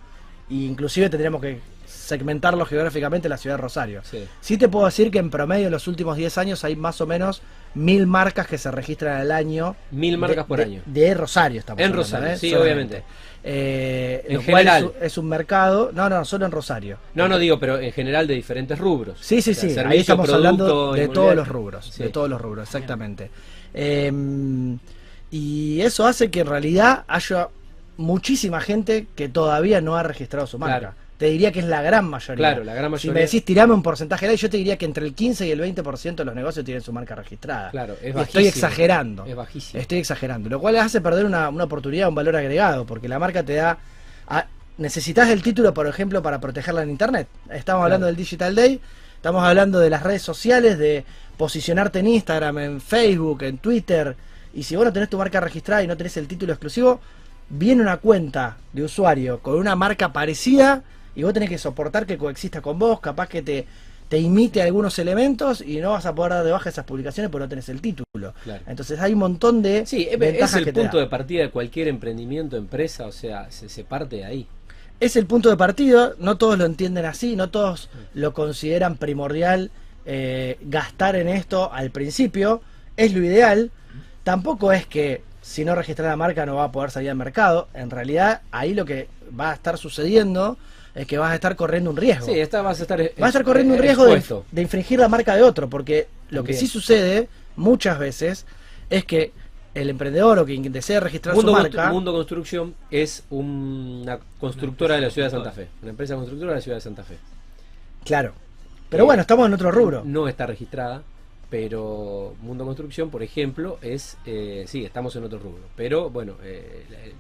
E 0.50 0.54
inclusive 0.56 1.10
tendríamos 1.10 1.42
que 1.42 1.60
segmentarlo 2.08 2.66
geográficamente 2.66 3.28
en 3.28 3.32
la 3.32 3.38
ciudad 3.38 3.58
de 3.58 3.62
Rosario. 3.62 4.02
Sí. 4.04 4.24
Sí 4.40 4.58
te 4.58 4.70
puedo 4.70 4.86
decir 4.86 5.12
que 5.12 5.20
en 5.20 5.30
promedio 5.30 5.66
en 5.68 5.72
los 5.74 5.88
últimos 5.88 6.16
10 6.18 6.38
años 6.38 6.64
hay 6.64 6.76
más 6.76 7.02
o 7.02 7.06
menos 7.06 7.42
mil 7.76 8.08
marcas 8.08 8.48
que 8.48 8.58
se 8.58 8.72
registran 8.72 9.20
al 9.20 9.32
año. 9.32 9.76
Mil 9.92 10.18
marcas 10.18 10.38
de- 10.38 10.44
por 10.46 10.58
de- 10.60 10.64
año. 10.64 10.82
De 10.86 11.14
Rosario 11.14 11.60
estamos 11.60 11.80
En 11.82 11.86
hablando, 11.92 12.04
Rosario, 12.04 12.28
¿eh? 12.30 12.38
sí, 12.38 12.50
Solamente. 12.52 12.74
obviamente. 12.96 13.04
Eh, 13.44 14.26
En 14.30 14.42
general. 14.42 14.84
es, 14.84 14.90
un- 14.90 15.06
es 15.06 15.18
un 15.18 15.30
mercado. 15.30 15.92
No, 15.94 16.10
no, 16.10 16.24
solo 16.26 16.46
en 16.46 16.52
Rosario. 16.52 16.98
No, 17.14 17.28
no 17.28 17.38
digo, 17.38 17.60
pero 17.60 17.78
en 17.80 17.92
general 17.92 18.26
de 18.26 18.34
diferentes 18.36 18.80
rubros. 18.80 19.20
Sí, 19.22 19.42
sí, 19.42 19.52
O 19.52 19.54
sea, 19.54 19.70
sí. 19.70 19.80
Ahí 19.86 20.00
estamos 20.00 20.30
hablando 20.30 20.94
de 20.94 21.08
todos 21.10 21.36
los 21.36 21.48
rubros. 21.48 21.92
Sí. 21.94 22.04
De 22.04 22.10
todos 22.10 22.30
los 22.30 22.40
rubros, 22.42 22.64
exactamente. 22.68 23.30
Eh, 23.74 24.12
y 25.30 25.82
eso 25.82 26.06
hace 26.08 26.32
que 26.32 26.40
en 26.42 26.48
realidad 26.48 27.04
haya 27.08 27.50
muchísima 27.98 28.62
gente 28.62 29.08
que 29.16 29.28
todavía 29.28 29.82
no 29.82 29.98
ha 29.98 30.04
registrado 30.04 30.48
su 30.48 30.58
marca. 30.58 30.80
Claro. 30.80 30.96
Te 31.18 31.26
diría 31.28 31.52
que 31.52 31.60
es 31.60 31.66
la 31.66 31.82
gran 31.82 32.06
mayoría. 32.08 32.36
Claro, 32.36 32.64
la 32.64 32.74
gran 32.76 32.86
Si 33.00 33.08
me 33.08 33.14
mayoría. 33.14 33.26
decís 33.26 33.44
tirame 33.46 33.74
un 33.74 33.82
porcentaje 33.82 34.26
de 34.28 34.32
ahí, 34.34 34.38
yo 34.38 34.50
te 34.50 34.58
diría 34.58 34.78
que 34.78 34.86
entre 34.86 35.04
el 35.06 35.16
15 35.16 35.48
y 35.48 35.52
el 35.52 35.60
20% 35.60 36.16
de 36.16 36.26
los 36.26 36.36
negocios 36.36 36.64
tienen 36.64 36.82
su 36.84 36.94
marca 36.94 37.16
registrada. 37.16 37.72
Claro, 37.72 37.94
es 37.94 38.00
bajísimo. 38.14 38.22
estoy 38.22 38.48
exagerando. 38.48 39.26
Es 39.26 39.36
bajísimo. 39.36 39.82
Estoy 39.82 39.98
exagerando, 39.98 40.48
lo 40.50 40.60
cual 40.60 40.76
les 40.76 40.84
hace 40.84 41.02
perder 41.02 41.26
una, 41.26 41.50
una 41.50 41.64
oportunidad, 41.64 42.10
un 42.10 42.16
valor 42.16 42.36
agregado, 42.36 42.86
porque 42.86 43.08
la 43.08 43.18
marca 43.20 43.42
te 43.44 43.56
da... 43.56 43.78
a- 44.28 44.46
necesitas 44.78 45.28
el 45.30 45.42
título, 45.42 45.74
por 45.74 45.88
ejemplo, 45.88 46.22
para 46.22 46.40
protegerla 46.40 46.84
en 46.84 46.92
Internet. 46.92 47.28
Estamos 47.52 47.84
hablando 47.84 48.04
Claro. 48.06 48.16
del 48.16 48.16
Digital 48.16 48.54
Day, 48.54 48.80
estamos 49.16 49.44
hablando 49.44 49.80
de 49.80 49.90
las 49.90 50.04
redes 50.04 50.22
sociales, 50.22 50.78
de 50.78 51.04
posicionarte 51.36 51.98
en 52.00 52.08
Instagram, 52.08 52.60
en 52.60 52.80
Facebook, 52.82 53.42
en 53.42 53.58
Twitter, 53.58 54.16
y 54.54 54.62
si 54.64 54.76
vos 54.76 54.86
no 54.86 54.94
tenés 54.94 55.10
tu 55.10 55.18
marca 55.18 55.40
registrada 55.40 55.82
y 55.82 55.88
no 55.88 55.98
tenés 55.98 56.16
el 56.18 56.28
título 56.28 56.54
exclusivo, 56.54 57.00
viene 57.50 57.82
una 57.82 57.98
cuenta 57.98 58.58
de 58.72 58.84
usuario 58.84 59.40
con 59.40 59.56
una 59.56 59.76
marca 59.76 60.14
parecida 60.14 60.84
y 61.18 61.24
vos 61.24 61.34
tenés 61.34 61.50
que 61.50 61.58
soportar 61.58 62.06
que 62.06 62.16
coexista 62.16 62.62
con 62.62 62.78
vos, 62.78 63.00
capaz 63.00 63.28
que 63.28 63.42
te, 63.42 63.66
te 64.08 64.20
imite 64.20 64.62
algunos 64.62 65.00
elementos 65.00 65.62
y 65.62 65.80
no 65.80 65.90
vas 65.90 66.06
a 66.06 66.14
poder 66.14 66.34
dar 66.34 66.46
de 66.46 66.52
baja 66.52 66.70
esas 66.70 66.86
publicaciones 66.86 67.32
porque 67.32 67.46
no 67.46 67.50
tenés 67.50 67.68
el 67.70 67.82
título. 67.82 68.36
Claro. 68.44 68.64
Entonces 68.68 69.00
hay 69.00 69.14
un 69.14 69.20
montón 69.20 69.64
de 69.64 69.88
Sí, 69.88 70.08
es, 70.12 70.20
ventajas 70.20 70.52
es 70.52 70.58
el 70.58 70.66
que 70.66 70.74
punto 70.74 71.00
de 71.00 71.08
partida 71.08 71.42
de 71.42 71.50
cualquier 71.50 71.88
emprendimiento, 71.88 72.56
empresa, 72.56 73.08
o 73.08 73.12
sea, 73.12 73.50
se, 73.50 73.68
se 73.68 73.84
parte 73.84 74.18
de 74.18 74.26
ahí. 74.26 74.48
Es 75.00 75.16
el 75.16 75.26
punto 75.26 75.50
de 75.50 75.58
partida, 75.58 76.14
no 76.20 76.38
todos 76.38 76.56
lo 76.56 76.66
entienden 76.66 77.06
así, 77.06 77.36
no 77.36 77.50
todos 77.50 77.90
lo 78.14 78.34
consideran 78.34 78.96
primordial 78.96 79.72
eh, 80.06 80.60
gastar 80.62 81.16
en 81.16 81.30
esto 81.30 81.74
al 81.74 81.90
principio, 81.90 82.62
es 82.96 83.12
lo 83.12 83.24
ideal, 83.24 83.72
tampoco 84.24 84.72
es 84.72 84.86
que 84.86 85.24
si 85.42 85.66
no 85.66 85.74
registrar 85.74 86.10
la 86.10 86.16
marca 86.16 86.46
no 86.46 86.58
va 86.58 86.66
a 86.66 86.72
poder 86.72 86.92
salir 86.92 87.10
al 87.10 87.16
mercado, 87.16 87.70
en 87.74 87.90
realidad 87.90 88.42
ahí 88.52 88.76
lo 88.76 88.86
que 88.86 89.08
va 89.38 89.50
a 89.50 89.56
estar 89.56 89.80
sucediendo 89.80 90.60
es 90.98 91.08
que 91.08 91.18
vas 91.18 91.32
a 91.32 91.36
estar 91.36 91.56
corriendo 91.56 91.90
un 91.90 91.98
riesgo. 91.98 92.26
Sí, 92.26 92.40
esta 92.40 92.62
vas 92.62 92.80
a 92.80 92.82
estar. 92.84 93.00
vas 93.00 93.12
a 93.22 93.28
estar 93.28 93.44
corriendo 93.44 93.74
un 93.76 93.80
riesgo 93.80 94.06
de, 94.06 94.22
de 94.52 94.62
infringir 94.62 95.00
la 95.00 95.08
marca 95.08 95.36
de 95.36 95.44
otro, 95.44 95.70
porque 95.70 96.08
lo 96.30 96.44
que 96.44 96.54
sí 96.54 96.68
sucede 96.68 97.30
muchas 97.56 97.98
veces 98.00 98.46
es 98.90 99.06
que 99.06 99.32
el 99.74 99.90
emprendedor 99.92 100.40
o 100.40 100.46
quien 100.46 100.72
desea 100.72 101.00
registrar 101.00 101.36
Mundo, 101.36 101.52
su 101.52 101.58
marca... 101.58 101.92
Mundo 101.92 102.12
Construcción 102.12 102.74
es 102.90 103.24
una 103.30 104.18
constructora 104.40 104.96
de 104.96 105.02
la 105.02 105.10
ciudad 105.12 105.28
de 105.28 105.32
Santa 105.32 105.52
Fe. 105.52 105.68
Una 105.84 105.92
empresa 105.92 106.16
constructora 106.16 106.52
de 106.52 106.56
la 106.58 106.62
ciudad 106.62 106.78
de 106.78 106.82
Santa 106.82 107.04
Fe. 107.04 107.18
Claro. 108.04 108.34
Pero 108.90 109.04
Eh, 109.04 109.06
bueno, 109.06 109.22
estamos 109.22 109.46
en 109.46 109.54
otro 109.54 109.70
rubro. 109.70 110.02
No 110.04 110.28
está 110.28 110.48
registrada, 110.48 111.04
pero 111.52 112.36
Mundo 112.42 112.66
Construcción, 112.66 113.10
por 113.12 113.22
ejemplo, 113.22 113.78
es. 113.82 114.18
Eh, 114.26 114.66
sí, 114.68 114.84
estamos 114.84 115.16
en 115.16 115.26
otro 115.26 115.38
rubro. 115.40 115.64
Pero 115.76 116.10
bueno, 116.10 116.38
eh, 116.44 116.86
el- 116.90 116.96
el- 116.96 117.14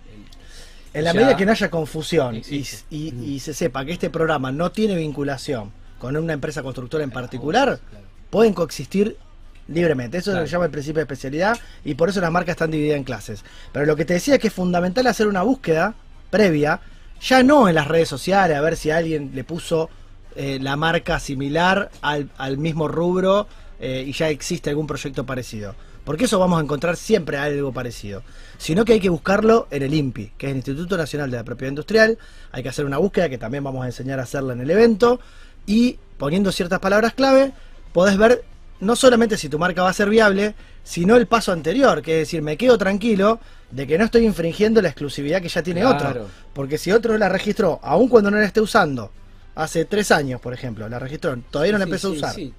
En 0.97 1.03
la 1.03 1.13
ya- 1.13 1.19
medida 1.19 1.37
que 1.37 1.45
no 1.45 1.51
haya 1.51 1.69
confusión 1.69 2.35
y, 2.35 2.37
Existe. 2.39 2.85
y- 2.95 3.11
Mm. 3.11 3.23
y 3.23 3.39
se 3.39 3.53
sepa 3.53 3.85
que 3.85 3.91
este 3.93 4.09
programa 4.09 4.51
no 4.51 4.71
tiene 4.71 4.95
vinculación 4.95 5.71
con 5.99 6.15
una 6.17 6.33
empresa 6.33 6.61
constructora 6.63 7.03
en 7.03 7.11
particular, 7.11 7.79
Claro. 7.89 8.05
pueden 8.29 8.53
coexistir 8.53 9.17
libremente. 9.67 10.17
Eso 10.17 10.31
Claro. 10.31 10.45
se 10.45 10.51
llama 10.51 10.65
el 10.65 10.71
principio 10.71 10.99
de 10.99 11.03
especialidad 11.03 11.57
y 11.83 11.95
por 11.95 12.09
eso 12.09 12.21
las 12.21 12.31
marcas 12.31 12.53
están 12.53 12.71
divididas 12.71 12.97
en 12.97 13.03
clases. 13.03 13.43
Pero 13.73 13.85
lo 13.85 13.95
que 13.95 14.05
te 14.05 14.13
decía 14.13 14.35
es 14.35 14.39
que 14.39 14.47
es 14.47 14.53
fundamental 14.53 15.05
hacer 15.07 15.27
una 15.27 15.41
búsqueda 15.43 15.95
previa, 16.29 16.79
ya 17.21 17.43
no 17.43 17.67
en 17.67 17.75
las 17.75 17.87
redes 17.87 18.07
sociales, 18.07 18.55
a 18.57 18.61
ver 18.61 18.75
si 18.77 18.91
alguien 18.91 19.31
le 19.33 19.43
puso 19.43 19.89
eh, 20.35 20.59
la 20.61 20.75
marca 20.75 21.19
similar 21.19 21.89
al, 22.01 22.29
al 22.37 22.59
mismo 22.59 22.87
rubro 22.87 23.47
eh, 23.79 24.03
y 24.05 24.11
ya 24.13 24.29
existe 24.29 24.69
algún 24.69 24.85
proyecto 24.85 25.25
parecido. 25.25 25.73
Porque 26.07 26.23
eso 26.23 26.39
vamos 26.39 26.57
a 26.59 26.63
encontrar 26.63 26.95
siempre 26.95 27.37
algo 27.37 27.73
parecido. 27.73 28.23
Sino 28.57 28.85
que 28.85 28.93
hay 28.93 28.99
que 29.01 29.09
buscarlo 29.09 29.67
en 29.71 29.83
el 29.83 29.93
INPI, 29.93 30.31
que 30.37 30.45
es 30.47 30.51
el 30.51 30.55
Instituto 30.57 30.95
Nacional 30.95 31.29
de 31.29 31.35
la 31.35 31.43
Propiedad 31.43 31.69
Industrial. 31.69 32.17
Hay 32.53 32.63
que 32.63 32.69
hacer 32.69 32.85
una 32.85 32.97
búsqueda 32.97 33.27
que 33.27 33.37
también 33.37 33.61
vamos 33.63 33.83
a 33.83 33.87
enseñar 33.87 34.17
a 34.19 34.23
hacerla 34.23 34.53
en 34.53 34.61
el 34.61 34.71
evento. 34.71 35.19
Y 35.65 35.99
poniendo 36.17 36.51
ciertas 36.53 36.79
palabras 36.79 37.13
clave, 37.13 37.51
podés 37.91 38.17
ver 38.17 38.45
no 38.79 38.95
solamente 38.95 39.35
si 39.37 39.49
tu 39.49 39.59
marca 39.59 39.83
va 39.83 39.89
a 39.89 39.93
ser 39.93 40.09
viable, 40.09 40.55
sino 40.81 41.17
el 41.17 41.27
paso 41.27 41.51
anterior, 41.51 42.01
que 42.01 42.13
es 42.21 42.27
decir, 42.27 42.41
me 42.41 42.55
quedo 42.55 42.77
tranquilo 42.77 43.41
de 43.71 43.85
que 43.85 43.97
no 43.97 44.05
estoy 44.05 44.25
infringiendo 44.25 44.81
la 44.81 44.87
exclusividad 44.87 45.41
que 45.41 45.49
ya 45.49 45.61
tiene 45.61 45.81
Claro. 45.81 45.97
otro. 46.09 46.27
Porque 46.53 46.77
si 46.77 46.93
otro 46.93 47.17
la 47.17 47.27
registró, 47.27 47.81
aun 47.83 48.07
cuando 48.07 48.31
no 48.31 48.37
la 48.37 48.45
esté 48.45 48.61
usando, 48.61 49.11
hace 49.55 49.83
tres 49.83 50.11
años, 50.11 50.39
por 50.39 50.53
ejemplo, 50.53 50.87
la 50.87 50.99
registró, 50.99 51.37
todavía 51.51 51.73
no 51.73 51.79
la 51.79 51.83
Sí, 51.85 51.89
empezó 51.89 52.09
sí, 52.11 52.15
a 52.15 52.17
usar. 52.19 52.33
sí. 52.35 52.53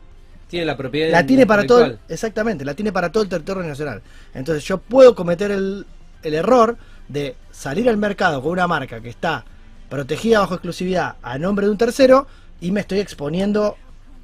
Tiene 0.49 0.67
la 0.67 0.77
propiedad. 0.77 1.13
La 1.13 1.27
tiene 1.27 1.47
para 1.47 1.67
todo, 1.67 1.99
exactamente, 2.09 2.65
la 2.65 2.75
tiene 2.75 2.93
para 2.93 3.13
todo 3.13 3.23
el 3.23 3.29
territorio 3.29 3.63
nacional. 3.63 4.03
Entonces 4.35 4.65
yo 4.65 4.79
puedo 4.79 5.15
cometer 5.15 5.51
el, 5.51 5.87
el 6.23 6.35
error 6.35 6.77
de 7.09 7.37
salir 7.51 7.89
al 7.89 7.97
mercado 7.97 8.43
con 8.43 8.53
una 8.53 8.67
marca 8.67 9.01
que 9.01 9.09
está 9.09 9.45
protegida 9.89 10.41
bajo 10.41 10.55
exclusividad 10.55 11.17
a 11.23 11.39
nombre 11.39 11.67
de 11.67 11.73
un 11.73 11.79
tercero 11.79 12.27
y 12.61 12.71
me 12.71 12.81
estoy 12.81 13.01
exponiendo 13.01 13.77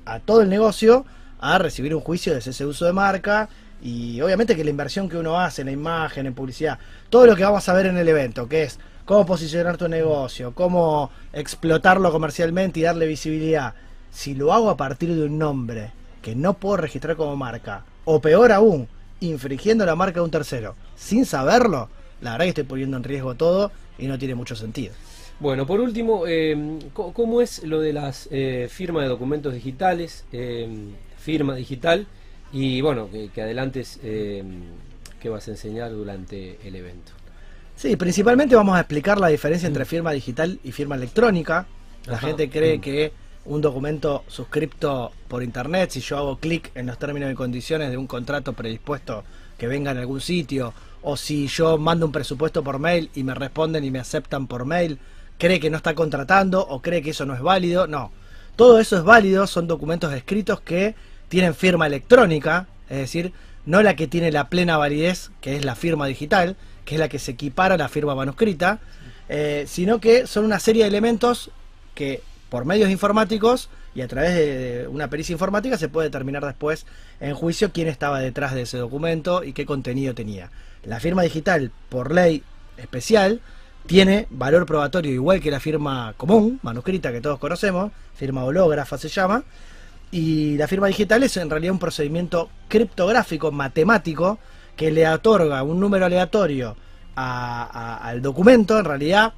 a 0.04 0.21
todo 0.21 0.43
el 0.43 0.49
negocio 0.49 1.04
a 1.40 1.59
recibir 1.59 1.95
un 1.95 2.00
juicio 2.00 2.33
de 2.33 2.38
ese 2.38 2.64
uso 2.64 2.85
de 2.85 2.93
marca 2.93 3.49
y 3.83 4.21
obviamente 4.21 4.57
que 4.57 4.64
la 4.64 4.71
inversión 4.71 5.09
que 5.09 5.16
uno 5.16 5.38
hace 5.38 5.62
en 5.62 5.66
la 5.66 5.73
imagen, 5.73 6.26
en 6.26 6.35
publicidad, 6.35 6.78
todo 7.11 7.26
lo 7.26 7.37
que 7.37 7.45
vamos 7.45 7.69
a 7.69 7.75
ver 7.75 7.87
en 7.87 7.99
el 7.99 8.09
evento, 8.09 8.49
que 8.49 8.62
es 8.62 8.78
cómo 9.04 9.26
posicionar 9.26 9.76
tu 9.76 9.88
negocio, 9.88 10.54
cómo 10.54 11.11
explotarlo 11.33 12.11
comercialmente 12.11 12.81
y 12.81 12.85
darle 12.85 13.07
visibilidad, 13.07 13.75
si 14.11 14.35
lo 14.35 14.52
hago 14.52 14.71
a 14.71 14.76
partir 14.76 15.14
de 15.14 15.25
un 15.25 15.38
nombre 15.38 15.93
que 16.25 16.35
no 16.35 16.54
puedo 16.54 16.78
registrar 16.78 17.16
como 17.16 17.37
marca, 17.37 17.85
o 18.07 18.19
peor 18.19 18.50
aún, 18.50 18.88
infringiendo 19.21 19.85
la 19.85 19.95
marca 19.95 20.21
de 20.21 20.25
un 20.25 20.31
tercero, 20.31 20.75
sin 20.97 21.26
saberlo, 21.26 21.90
la 22.23 22.33
verdad 22.33 22.47
que 22.47 22.49
estoy 22.49 22.64
poniendo 22.64 22.97
en 22.97 23.04
riesgo 23.04 23.35
todo 23.35 23.71
y 23.99 24.07
no 24.07 24.19
tiene 24.19 24.35
mucho 24.35 24.57
sentido. 24.57 24.95
Bueno, 25.38 25.66
por 25.66 25.81
último, 25.81 26.25
eh, 26.26 26.78
¿cómo 26.95 27.43
es 27.43 27.62
lo 27.64 27.78
de 27.78 27.93
las 27.93 28.28
eh, 28.31 28.69
firmas 28.71 29.02
de 29.02 29.11
documentos 29.11 29.52
digitales? 29.52 30.25
Eh, 30.33 30.66
firma 31.19 31.57
digital 31.57 32.07
y 32.52 32.81
bueno, 32.81 33.11
que, 33.11 33.43
adelantes 33.43 33.99
qué 34.00 35.28
vas 35.28 35.47
a 35.49 35.50
enseñar 35.50 35.90
durante 35.90 36.59
el 36.66 36.75
evento. 36.76 37.12
Sí, 37.76 37.97
principalmente 37.97 38.57
vamos 38.57 38.76
a 38.76 38.81
explicar 38.81 39.21
la 39.21 39.28
diferencia 39.28 39.66
entre 39.66 39.85
firma 39.85 40.12
digital 40.12 40.59
y 40.64 40.73
firma 40.73 40.95
electrónica. 40.95 41.66
La 42.07 42.19
gente 42.19 42.49
cree 42.49 42.78
mm. 42.78 42.81
que 42.81 43.12
un 43.47 43.61
documento 43.61 44.25
suscripto 44.27 45.13
por 45.29 45.43
internet, 45.43 45.91
si 45.91 46.01
yo 46.01 46.19
hago 46.19 46.39
clic 46.39 46.71
en 46.75 46.87
los 46.87 46.99
términos 46.99 47.31
y 47.31 47.35
condiciones 47.35 47.91
de 47.91 47.97
un 47.97 48.07
contrato 48.07 48.53
predispuesto 48.55 49.25
que 49.59 49.67
venga 49.67 49.91
en 49.91 49.99
algún 49.99 50.21
sitio, 50.21 50.73
o 51.03 51.17
si 51.17 51.47
yo 51.49 51.77
mando 51.77 52.07
un 52.07 52.13
presupuesto 52.13 52.65
por 52.65 52.79
mail 52.79 53.11
y 53.15 53.23
me 53.25 53.35
responden 53.35 53.85
y 53.85 53.91
me 53.91 53.99
aceptan 53.99 54.47
por 54.47 54.65
mail, 54.65 54.99
cree 55.39 55.61
que 55.61 55.71
no 55.71 55.77
está 55.77 55.95
contratando 55.95 56.67
o 56.67 56.81
cree 56.81 57.03
que 57.03 57.11
eso 57.11 57.27
no 57.27 57.35
es 57.35 57.43
válido. 57.43 57.87
No, 57.87 58.11
todo 58.57 58.79
eso 58.79 58.97
es 58.97 59.05
válido, 59.05 59.47
son 59.47 59.67
documentos 59.67 60.13
escritos 60.15 60.61
que 60.61 60.95
tienen 61.29 61.55
firma 61.55 61.87
electrónica, 61.87 62.69
es 62.89 62.99
decir, 62.99 63.33
no 63.67 63.83
la 63.83 63.97
que 63.97 64.07
tiene 64.07 64.33
la 64.33 64.49
plena 64.49 64.77
validez, 64.77 65.31
que 65.41 65.57
es 65.57 65.65
la 65.65 65.75
firma 65.75 66.07
digital, 66.07 66.57
que 66.85 66.95
es 66.95 66.99
la 66.99 67.09
que 67.09 67.19
se 67.19 67.33
equipara 67.33 67.75
a 67.75 67.79
la 67.79 67.89
firma 67.89 68.15
manuscrita, 68.15 68.81
eh, 69.29 69.65
sino 69.67 70.01
que 70.01 70.27
son 70.27 70.45
una 70.45 70.61
serie 70.61 70.83
de 70.83 70.89
elementos 70.89 71.51
que 71.95 72.23
por 72.55 72.67
medios 72.67 72.89
informáticos 72.89 73.69
y 73.97 74.03
a 74.03 74.07
través 74.07 74.33
de 74.37 74.87
una 74.87 75.11
pericia 75.11 75.33
informática 75.33 75.77
se 75.77 75.89
puede 75.89 76.07
determinar 76.07 76.47
después 76.47 76.87
en 77.19 77.35
juicio 77.35 77.73
quién 77.73 77.89
estaba 77.89 78.21
detrás 78.21 78.55
de 78.55 78.63
ese 78.63 78.79
documento 78.79 79.43
y 79.43 79.53
qué 79.53 79.67
contenido 79.67 80.15
tenía. 80.15 80.53
La 80.85 81.01
firma 81.01 81.23
digital, 81.23 81.73
por 81.89 82.15
ley 82.15 82.45
especial, 82.77 83.41
tiene 83.87 84.29
valor 84.31 84.67
probatorio 84.67 85.11
igual 85.11 85.41
que 85.41 85.51
la 85.51 85.59
firma 85.59 86.15
común, 86.17 86.61
manuscrita 86.63 87.11
que 87.11 87.21
todos 87.21 87.41
conocemos, 87.41 87.91
firma 88.15 88.45
hológrafa 88.45 88.99
se 88.99 89.09
llama, 89.09 89.43
y 90.13 90.57
la 90.57 90.69
firma 90.69 90.87
digital 90.87 91.25
es 91.25 91.37
en 91.37 91.51
realidad 91.51 91.73
un 91.73 91.81
procedimiento 91.81 92.51
criptográfico, 92.69 93.51
matemático, 93.51 94.39
que 94.77 94.93
le 94.93 95.09
otorga 95.09 95.61
un 95.65 95.81
número 95.81 96.07
aleatorio 96.07 96.77
al 97.17 98.23
documento, 98.23 98.79
en 98.79 98.85
realidad 98.85 99.33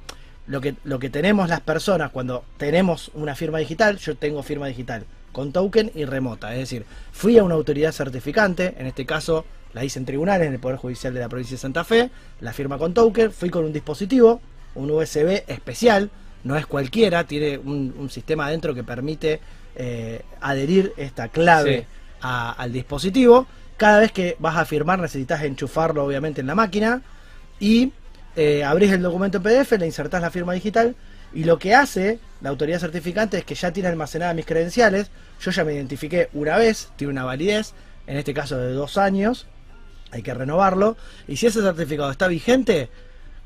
lo 0.47 0.61
que, 0.61 0.75
lo 0.83 0.99
que 0.99 1.09
tenemos 1.09 1.49
las 1.49 1.61
personas 1.61 2.11
cuando 2.11 2.43
tenemos 2.57 3.11
una 3.13 3.35
firma 3.35 3.59
digital, 3.59 3.97
yo 3.97 4.15
tengo 4.15 4.43
firma 4.43 4.67
digital 4.67 5.05
con 5.31 5.51
token 5.51 5.91
y 5.93 6.05
remota, 6.05 6.53
es 6.53 6.59
decir, 6.59 6.85
fui 7.11 7.37
a 7.37 7.43
una 7.43 7.55
autoridad 7.55 7.91
certificante, 7.91 8.75
en 8.79 8.87
este 8.87 9.05
caso 9.05 9.45
la 9.73 9.83
hice 9.83 9.99
en 9.99 10.05
tribunales, 10.05 10.47
en 10.47 10.53
el 10.53 10.59
Poder 10.59 10.77
Judicial 10.77 11.13
de 11.13 11.19
la 11.19 11.29
provincia 11.29 11.55
de 11.55 11.59
Santa 11.59 11.83
Fe, 11.83 12.09
la 12.41 12.53
firma 12.53 12.77
con 12.77 12.93
token, 12.93 13.31
fui 13.31 13.49
con 13.49 13.65
un 13.65 13.73
dispositivo, 13.73 14.41
un 14.73 14.89
USB 14.89 15.43
especial, 15.47 16.09
no 16.43 16.55
es 16.55 16.65
cualquiera, 16.65 17.25
tiene 17.25 17.57
un, 17.57 18.09
sistema 18.09 18.47
adentro 18.47 18.73
que 18.73 18.83
permite 18.83 19.39
eh, 19.75 20.21
adherir 20.41 20.93
esta 20.97 21.27
clave 21.27 21.85
al 22.21 22.71
dispositivo. 22.71 23.45
Cada 23.75 23.99
vez 23.99 24.11
que 24.11 24.37
vas 24.39 24.57
a 24.57 24.65
firmar 24.65 24.99
necesitas 24.99 25.43
enchufarlo 25.43 26.03
obviamente 26.03 26.41
en 26.41 26.47
la 26.47 26.55
máquina 26.55 27.01
y 27.59 27.91
eh, 28.37 28.63
abrís 28.63 28.91
el 28.91 29.01
documento 29.01 29.37
en 29.39 29.43
PDF, 29.43 29.71
le 29.73 29.87
insertás 29.87 30.21
la 30.21 30.29
firma 30.29 30.53
digital 30.53 30.95
y 31.33 31.43
lo 31.43 31.57
que 31.57 31.73
hace 31.73 32.19
la 32.39 32.49
autoridad 32.49 32.79
certificante 32.79 33.39
es 33.39 33.45
que 33.45 33.55
ya 33.55 33.73
tiene 33.73 33.89
almacenadas 33.89 34.35
mis 34.35 34.45
credenciales, 34.45 35.09
yo 35.41 35.49
ya 35.49 35.63
me 35.63 35.73
identifiqué 35.73 36.29
una 36.33 36.55
vez, 36.55 36.89
tiene 36.97 37.11
una 37.11 37.25
validez, 37.25 37.73
en 38.05 38.15
este 38.15 38.35
caso 38.35 38.55
de 38.57 38.73
dos 38.73 38.99
años, 38.99 39.47
hay 40.11 40.21
que 40.21 40.35
renovarlo, 40.35 40.97
y 41.27 41.37
si 41.37 41.47
ese 41.47 41.61
certificado 41.61 42.11
está 42.11 42.27
vigente, 42.27 42.89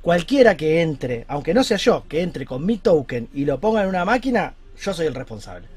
cualquiera 0.02 0.58
que 0.58 0.82
entre, 0.82 1.24
aunque 1.30 1.54
no 1.54 1.64
sea 1.64 1.78
yo, 1.78 2.06
que 2.10 2.22
entre 2.22 2.46
con 2.46 2.66
mi 2.66 2.78
token 2.78 3.30
y 3.34 3.46
lo 3.46 3.62
ponga 3.62 3.84
en 3.84 3.88
una 3.88 4.04
máquina, 4.04 4.56
yo 4.78 4.94
soy 4.94 5.08
el 5.08 5.16
responsable. 5.16 5.68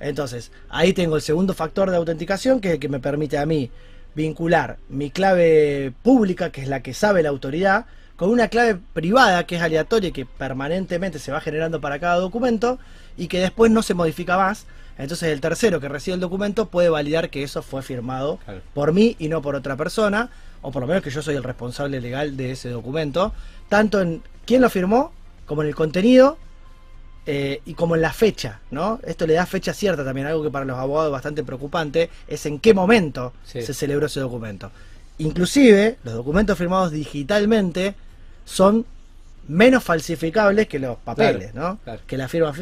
Entonces, 0.00 0.50
ahí 0.70 0.92
tengo 0.92 1.14
el 1.14 1.22
segundo 1.22 1.54
factor 1.54 1.90
de 1.90 1.98
autenticación, 1.98 2.60
que 2.60 2.68
es 2.68 2.74
el 2.74 2.80
que 2.80 2.88
me 2.88 2.98
permite 2.98 3.38
a 3.38 3.46
mí 3.46 3.70
vincular 4.16 4.78
mi 4.88 5.10
clave 5.10 5.92
pública, 6.02 6.50
que 6.50 6.62
es 6.62 6.68
la 6.68 6.82
que 6.82 6.94
sabe 6.94 7.22
la 7.22 7.28
autoridad, 7.28 7.86
con 8.16 8.30
una 8.30 8.48
clave 8.48 8.78
privada 8.92 9.46
que 9.46 9.56
es 9.56 9.62
aleatoria 9.62 10.08
y 10.08 10.12
que 10.12 10.26
permanentemente 10.26 11.18
se 11.18 11.32
va 11.32 11.40
generando 11.40 11.80
para 11.80 11.98
cada 11.98 12.16
documento 12.16 12.78
y 13.16 13.28
que 13.28 13.40
después 13.40 13.70
no 13.70 13.82
se 13.82 13.94
modifica 13.94 14.36
más. 14.36 14.66
Entonces 14.98 15.28
el 15.30 15.40
tercero 15.40 15.80
que 15.80 15.88
recibe 15.88 16.14
el 16.14 16.20
documento 16.20 16.66
puede 16.68 16.88
validar 16.88 17.28
que 17.28 17.42
eso 17.42 17.62
fue 17.62 17.82
firmado 17.82 18.38
por 18.72 18.92
mí 18.92 19.14
y 19.18 19.28
no 19.28 19.42
por 19.42 19.54
otra 19.54 19.76
persona, 19.76 20.30
o 20.62 20.72
por 20.72 20.80
lo 20.82 20.88
menos 20.88 21.02
que 21.02 21.10
yo 21.10 21.22
soy 21.22 21.36
el 21.36 21.42
responsable 21.42 22.00
legal 22.00 22.36
de 22.36 22.52
ese 22.52 22.70
documento, 22.70 23.34
tanto 23.68 24.00
en 24.00 24.22
quién 24.46 24.62
lo 24.62 24.70
firmó, 24.70 25.12
como 25.44 25.62
en 25.62 25.68
el 25.68 25.74
contenido 25.74 26.38
eh, 27.26 27.60
y 27.66 27.74
como 27.74 27.94
en 27.94 28.00
la 28.00 28.12
fecha, 28.12 28.60
¿no? 28.70 28.98
Esto 29.04 29.26
le 29.26 29.34
da 29.34 29.44
fecha 29.44 29.74
cierta 29.74 30.02
también, 30.02 30.26
algo 30.26 30.42
que 30.42 30.50
para 30.50 30.64
los 30.64 30.78
abogados 30.78 31.08
es 31.08 31.12
bastante 31.12 31.44
preocupante, 31.44 32.08
es 32.26 32.46
en 32.46 32.58
qué 32.58 32.72
momento 32.72 33.34
se 33.44 33.74
celebró 33.74 34.06
ese 34.06 34.20
documento. 34.20 34.70
Inclusive, 35.18 35.98
los 36.04 36.14
documentos 36.14 36.56
firmados 36.56 36.90
digitalmente 36.90 37.94
son 38.46 38.86
menos 39.48 39.84
falsificables 39.84 40.66
que 40.66 40.78
los 40.78 40.96
papeles, 40.96 41.54
¿no? 41.54 41.78
Que 42.06 42.16
la 42.16 42.28
firma, 42.28 42.54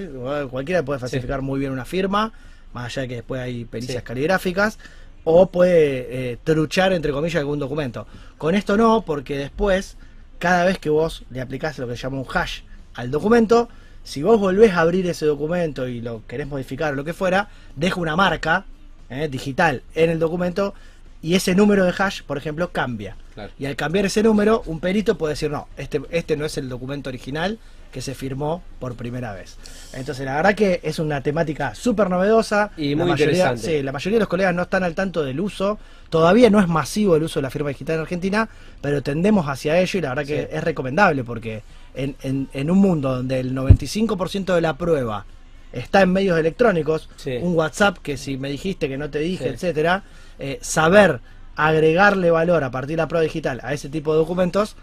cualquiera 0.51 0.83
puede 0.83 0.99
falsificar 0.99 1.43
muy 1.43 1.61
bien 1.61 1.71
una 1.71 1.85
firma, 1.85 2.33
más 2.73 2.87
allá 2.87 3.03
de 3.03 3.09
que 3.09 3.15
después 3.17 3.41
hay 3.41 3.65
pericias 3.65 4.03
caligráficas, 4.03 4.79
o 5.23 5.47
puede 5.47 6.33
eh, 6.33 6.39
truchar, 6.43 6.93
entre 6.93 7.13
comillas, 7.13 7.41
algún 7.41 7.59
documento. 7.59 8.07
Con 8.37 8.55
esto 8.55 8.77
no, 8.77 9.03
porque 9.03 9.39
después, 9.39 9.97
cada 10.39 10.65
vez 10.65 10.79
que 10.79 10.91
vos 10.91 11.25
le 11.31 11.41
aplicás 11.41 11.79
lo 11.79 11.87
que 11.87 11.97
se 11.97 12.03
llama 12.03 12.19
un 12.19 12.27
hash 12.33 12.61
al 12.95 13.11
documento, 13.11 13.69
si 14.03 14.23
vos 14.23 14.39
volvés 14.39 14.73
a 14.73 14.81
abrir 14.81 15.07
ese 15.07 15.25
documento 15.27 15.89
y 15.89 16.01
lo 16.01 16.27
querés 16.27 16.47
modificar 16.47 16.93
o 16.93 16.97
lo 16.97 17.05
que 17.05 17.15
fuera, 17.15 17.49
deja 17.77 18.01
una 18.01 18.17
marca 18.17 18.67
eh, 19.09 19.29
digital 19.31 19.83
en 19.95 20.11
el 20.11 20.19
documento 20.19 20.75
y 21.23 21.35
ese 21.35 21.55
número 21.55 21.85
de 21.85 21.95
hash, 21.97 22.23
por 22.23 22.37
ejemplo, 22.37 22.71
cambia. 22.71 23.17
Y 23.59 23.67
al 23.67 23.77
cambiar 23.77 24.07
ese 24.07 24.23
número, 24.23 24.63
un 24.67 24.81
perito 24.81 25.17
puede 25.19 25.33
decir, 25.33 25.51
no, 25.51 25.69
este, 25.77 26.01
este 26.11 26.37
no 26.37 26.45
es 26.45 26.57
el 26.59 26.69
documento 26.69 27.11
original 27.11 27.59
que 27.95 28.01
se 28.01 28.15
firmó 28.15 28.61
por 28.81 28.97
primera 28.97 29.33
vez. 29.33 29.57
Entonces, 29.93 30.27
la 30.27 30.35
verdad 30.35 30.57
que 30.57 30.81
es 30.83 30.99
una 30.99 31.21
temática 31.21 31.77
súper 31.77 32.11
novedosa. 32.11 32.73
Y 32.77 32.97
muy 32.97 33.11
interesante. 33.11 33.63
Sí, 33.63 33.83
la 33.85 33.93
mayoría 33.93 34.17
de 34.17 34.21
los 34.21 34.29
colegas 34.29 34.53
no 34.53 34.63
están 34.63 34.83
al 34.83 34.97
tanto 34.97 35.23
del 35.23 35.39
uso. 35.39 35.79
Todavía 36.11 36.51
no 36.51 36.59
es 36.59 36.67
masivo 36.67 37.15
el 37.15 37.23
uso 37.23 37.39
de 37.39 37.43
la 37.43 37.51
firma 37.51 37.69
digital 37.69 37.97
en 37.97 38.03
Argentina, 38.03 38.49
pero 38.81 39.01
tendemos 39.01 39.47
hacia 39.47 39.79
ello 39.79 39.99
y 39.99 40.03
la 40.03 40.09
verdad 40.09 40.27
que 40.27 40.49
es 40.51 40.65
recomendable 40.65 41.23
porque 41.23 41.63
en, 41.95 42.17
en, 42.23 42.49
en, 42.53 42.71
un 42.71 42.79
mundo 42.79 43.15
donde 43.15 43.39
el 43.39 43.55
95% 43.55 44.55
de 44.55 44.61
la 44.61 44.77
prueba 44.77 45.25
está 45.73 46.03
en 46.03 46.13
medios 46.13 46.39
electrónicos, 46.39 47.09
un 47.43 47.55
WhatsApp 47.55 47.99
que 47.99 48.17
si 48.17 48.37
me 48.37 48.51
dijiste 48.51 48.89
que 48.89 48.97
no 48.97 49.11
te 49.11 49.19
dije, 49.21 49.49
etcétera, 49.49 50.03
eh, 50.39 50.59
saber 50.63 51.21
agregarle 51.57 52.31
valor 52.31 52.65
a 52.65 52.71
partir 52.71 52.97
de 52.97 53.03
la 53.03 53.09
prueba 53.09 53.23
digital 53.23 53.61
a 53.63 53.73
ese 53.73 53.89
tipo 53.89 54.13
de 54.13 54.19
documentos, 54.19 54.77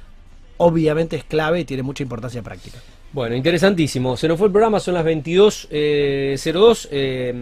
obviamente 0.58 1.16
es 1.16 1.24
clave 1.24 1.62
y 1.62 1.66
tiene 1.66 1.84
mucha 1.84 2.04
importancia 2.04 2.42
práctica. 2.42 2.80
Bueno, 3.14 3.36
interesantísimo. 3.36 4.16
Se 4.16 4.26
nos 4.26 4.38
fue 4.38 4.48
el 4.48 4.54
programa, 4.54 4.80
son 4.80 4.94
las 4.94 5.06
22.02. 5.06 5.68
Eh, 5.70 6.38
eh, 6.92 7.34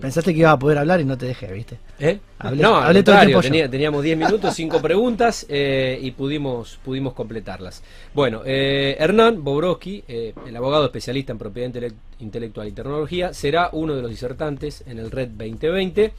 Pensaste 0.00 0.32
que 0.32 0.38
iba 0.38 0.52
a 0.52 0.58
poder 0.58 0.78
hablar 0.78 1.00
y 1.00 1.04
no 1.04 1.18
te 1.18 1.26
dejé, 1.26 1.52
¿viste? 1.52 1.78
¿Eh? 1.98 2.20
no, 2.54 2.76
hablé 2.76 3.02
todo 3.02 3.20
el 3.20 3.26
tiempo 3.26 3.70
teníamos 3.70 4.04
10 4.04 4.18
minutos, 4.24 4.54
5 4.54 4.80
preguntas 4.80 5.46
y 5.48 6.10
pudimos, 6.12 6.78
pudimos 6.84 7.12
completarlas. 7.14 7.82
Bueno, 8.14 8.42
Hernán 8.44 9.42
Bobrowski, 9.42 10.04
el 10.06 10.56
abogado 10.56 10.84
especialista 10.84 11.32
en 11.32 11.38
propiedad 11.38 11.72
intelectual 12.20 12.68
y 12.68 12.72
tecnología, 12.72 13.34
será 13.34 13.70
uno 13.72 13.96
de 13.96 14.02
los 14.02 14.10
disertantes 14.12 14.84
en 14.86 15.00
el 15.00 15.10
Red 15.10 15.30
2020. 15.30 16.12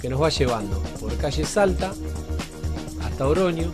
que 0.00 0.08
nos 0.08 0.22
va 0.22 0.30
llevando 0.30 0.82
por 1.00 1.14
calle 1.18 1.44
Salta 1.44 1.92
hasta 3.04 3.26
Oroño. 3.26 3.70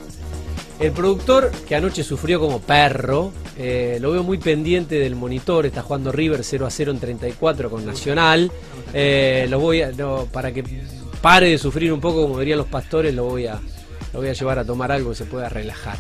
El 0.81 0.93
productor, 0.93 1.51
que 1.67 1.75
anoche 1.75 2.05
sufrió 2.05 2.39
como 2.39 2.61
perro, 2.61 3.33
eh, 3.57 3.99
lo 4.01 4.13
veo 4.13 4.23
muy 4.23 4.39
pendiente 4.39 4.95
del 4.95 5.17
monitor, 5.17 5.67
está 5.67 5.83
jugando 5.83 6.13
River 6.13 6.45
0 6.45 6.67
a 6.67 6.71
0 6.71 6.93
en 6.93 7.01
34 7.01 7.69
con 7.69 7.85
Nacional. 7.85 8.53
Eh, 8.95 9.49
lo 9.51 9.59
voy 9.59 9.83
a, 9.83 9.91
para 10.33 10.53
que 10.53 10.63
pare 11.21 11.49
de 11.51 11.59
sufrir 11.59 11.93
un 11.93 12.01
poco, 12.01 12.23
como 12.23 12.39
dirían 12.39 12.59
los 12.59 12.69
pastores, 12.69 13.13
lo 13.13 13.25
voy 13.25 13.47
a, 13.47 13.61
lo 14.13 14.21
voy 14.21 14.29
a 14.29 14.33
llevar 14.33 14.61
a 14.61 14.65
tomar 14.65 14.93
algo 14.93 15.11
que 15.11 15.17
se 15.17 15.25
pueda 15.25 15.49
relajar. 15.49 15.99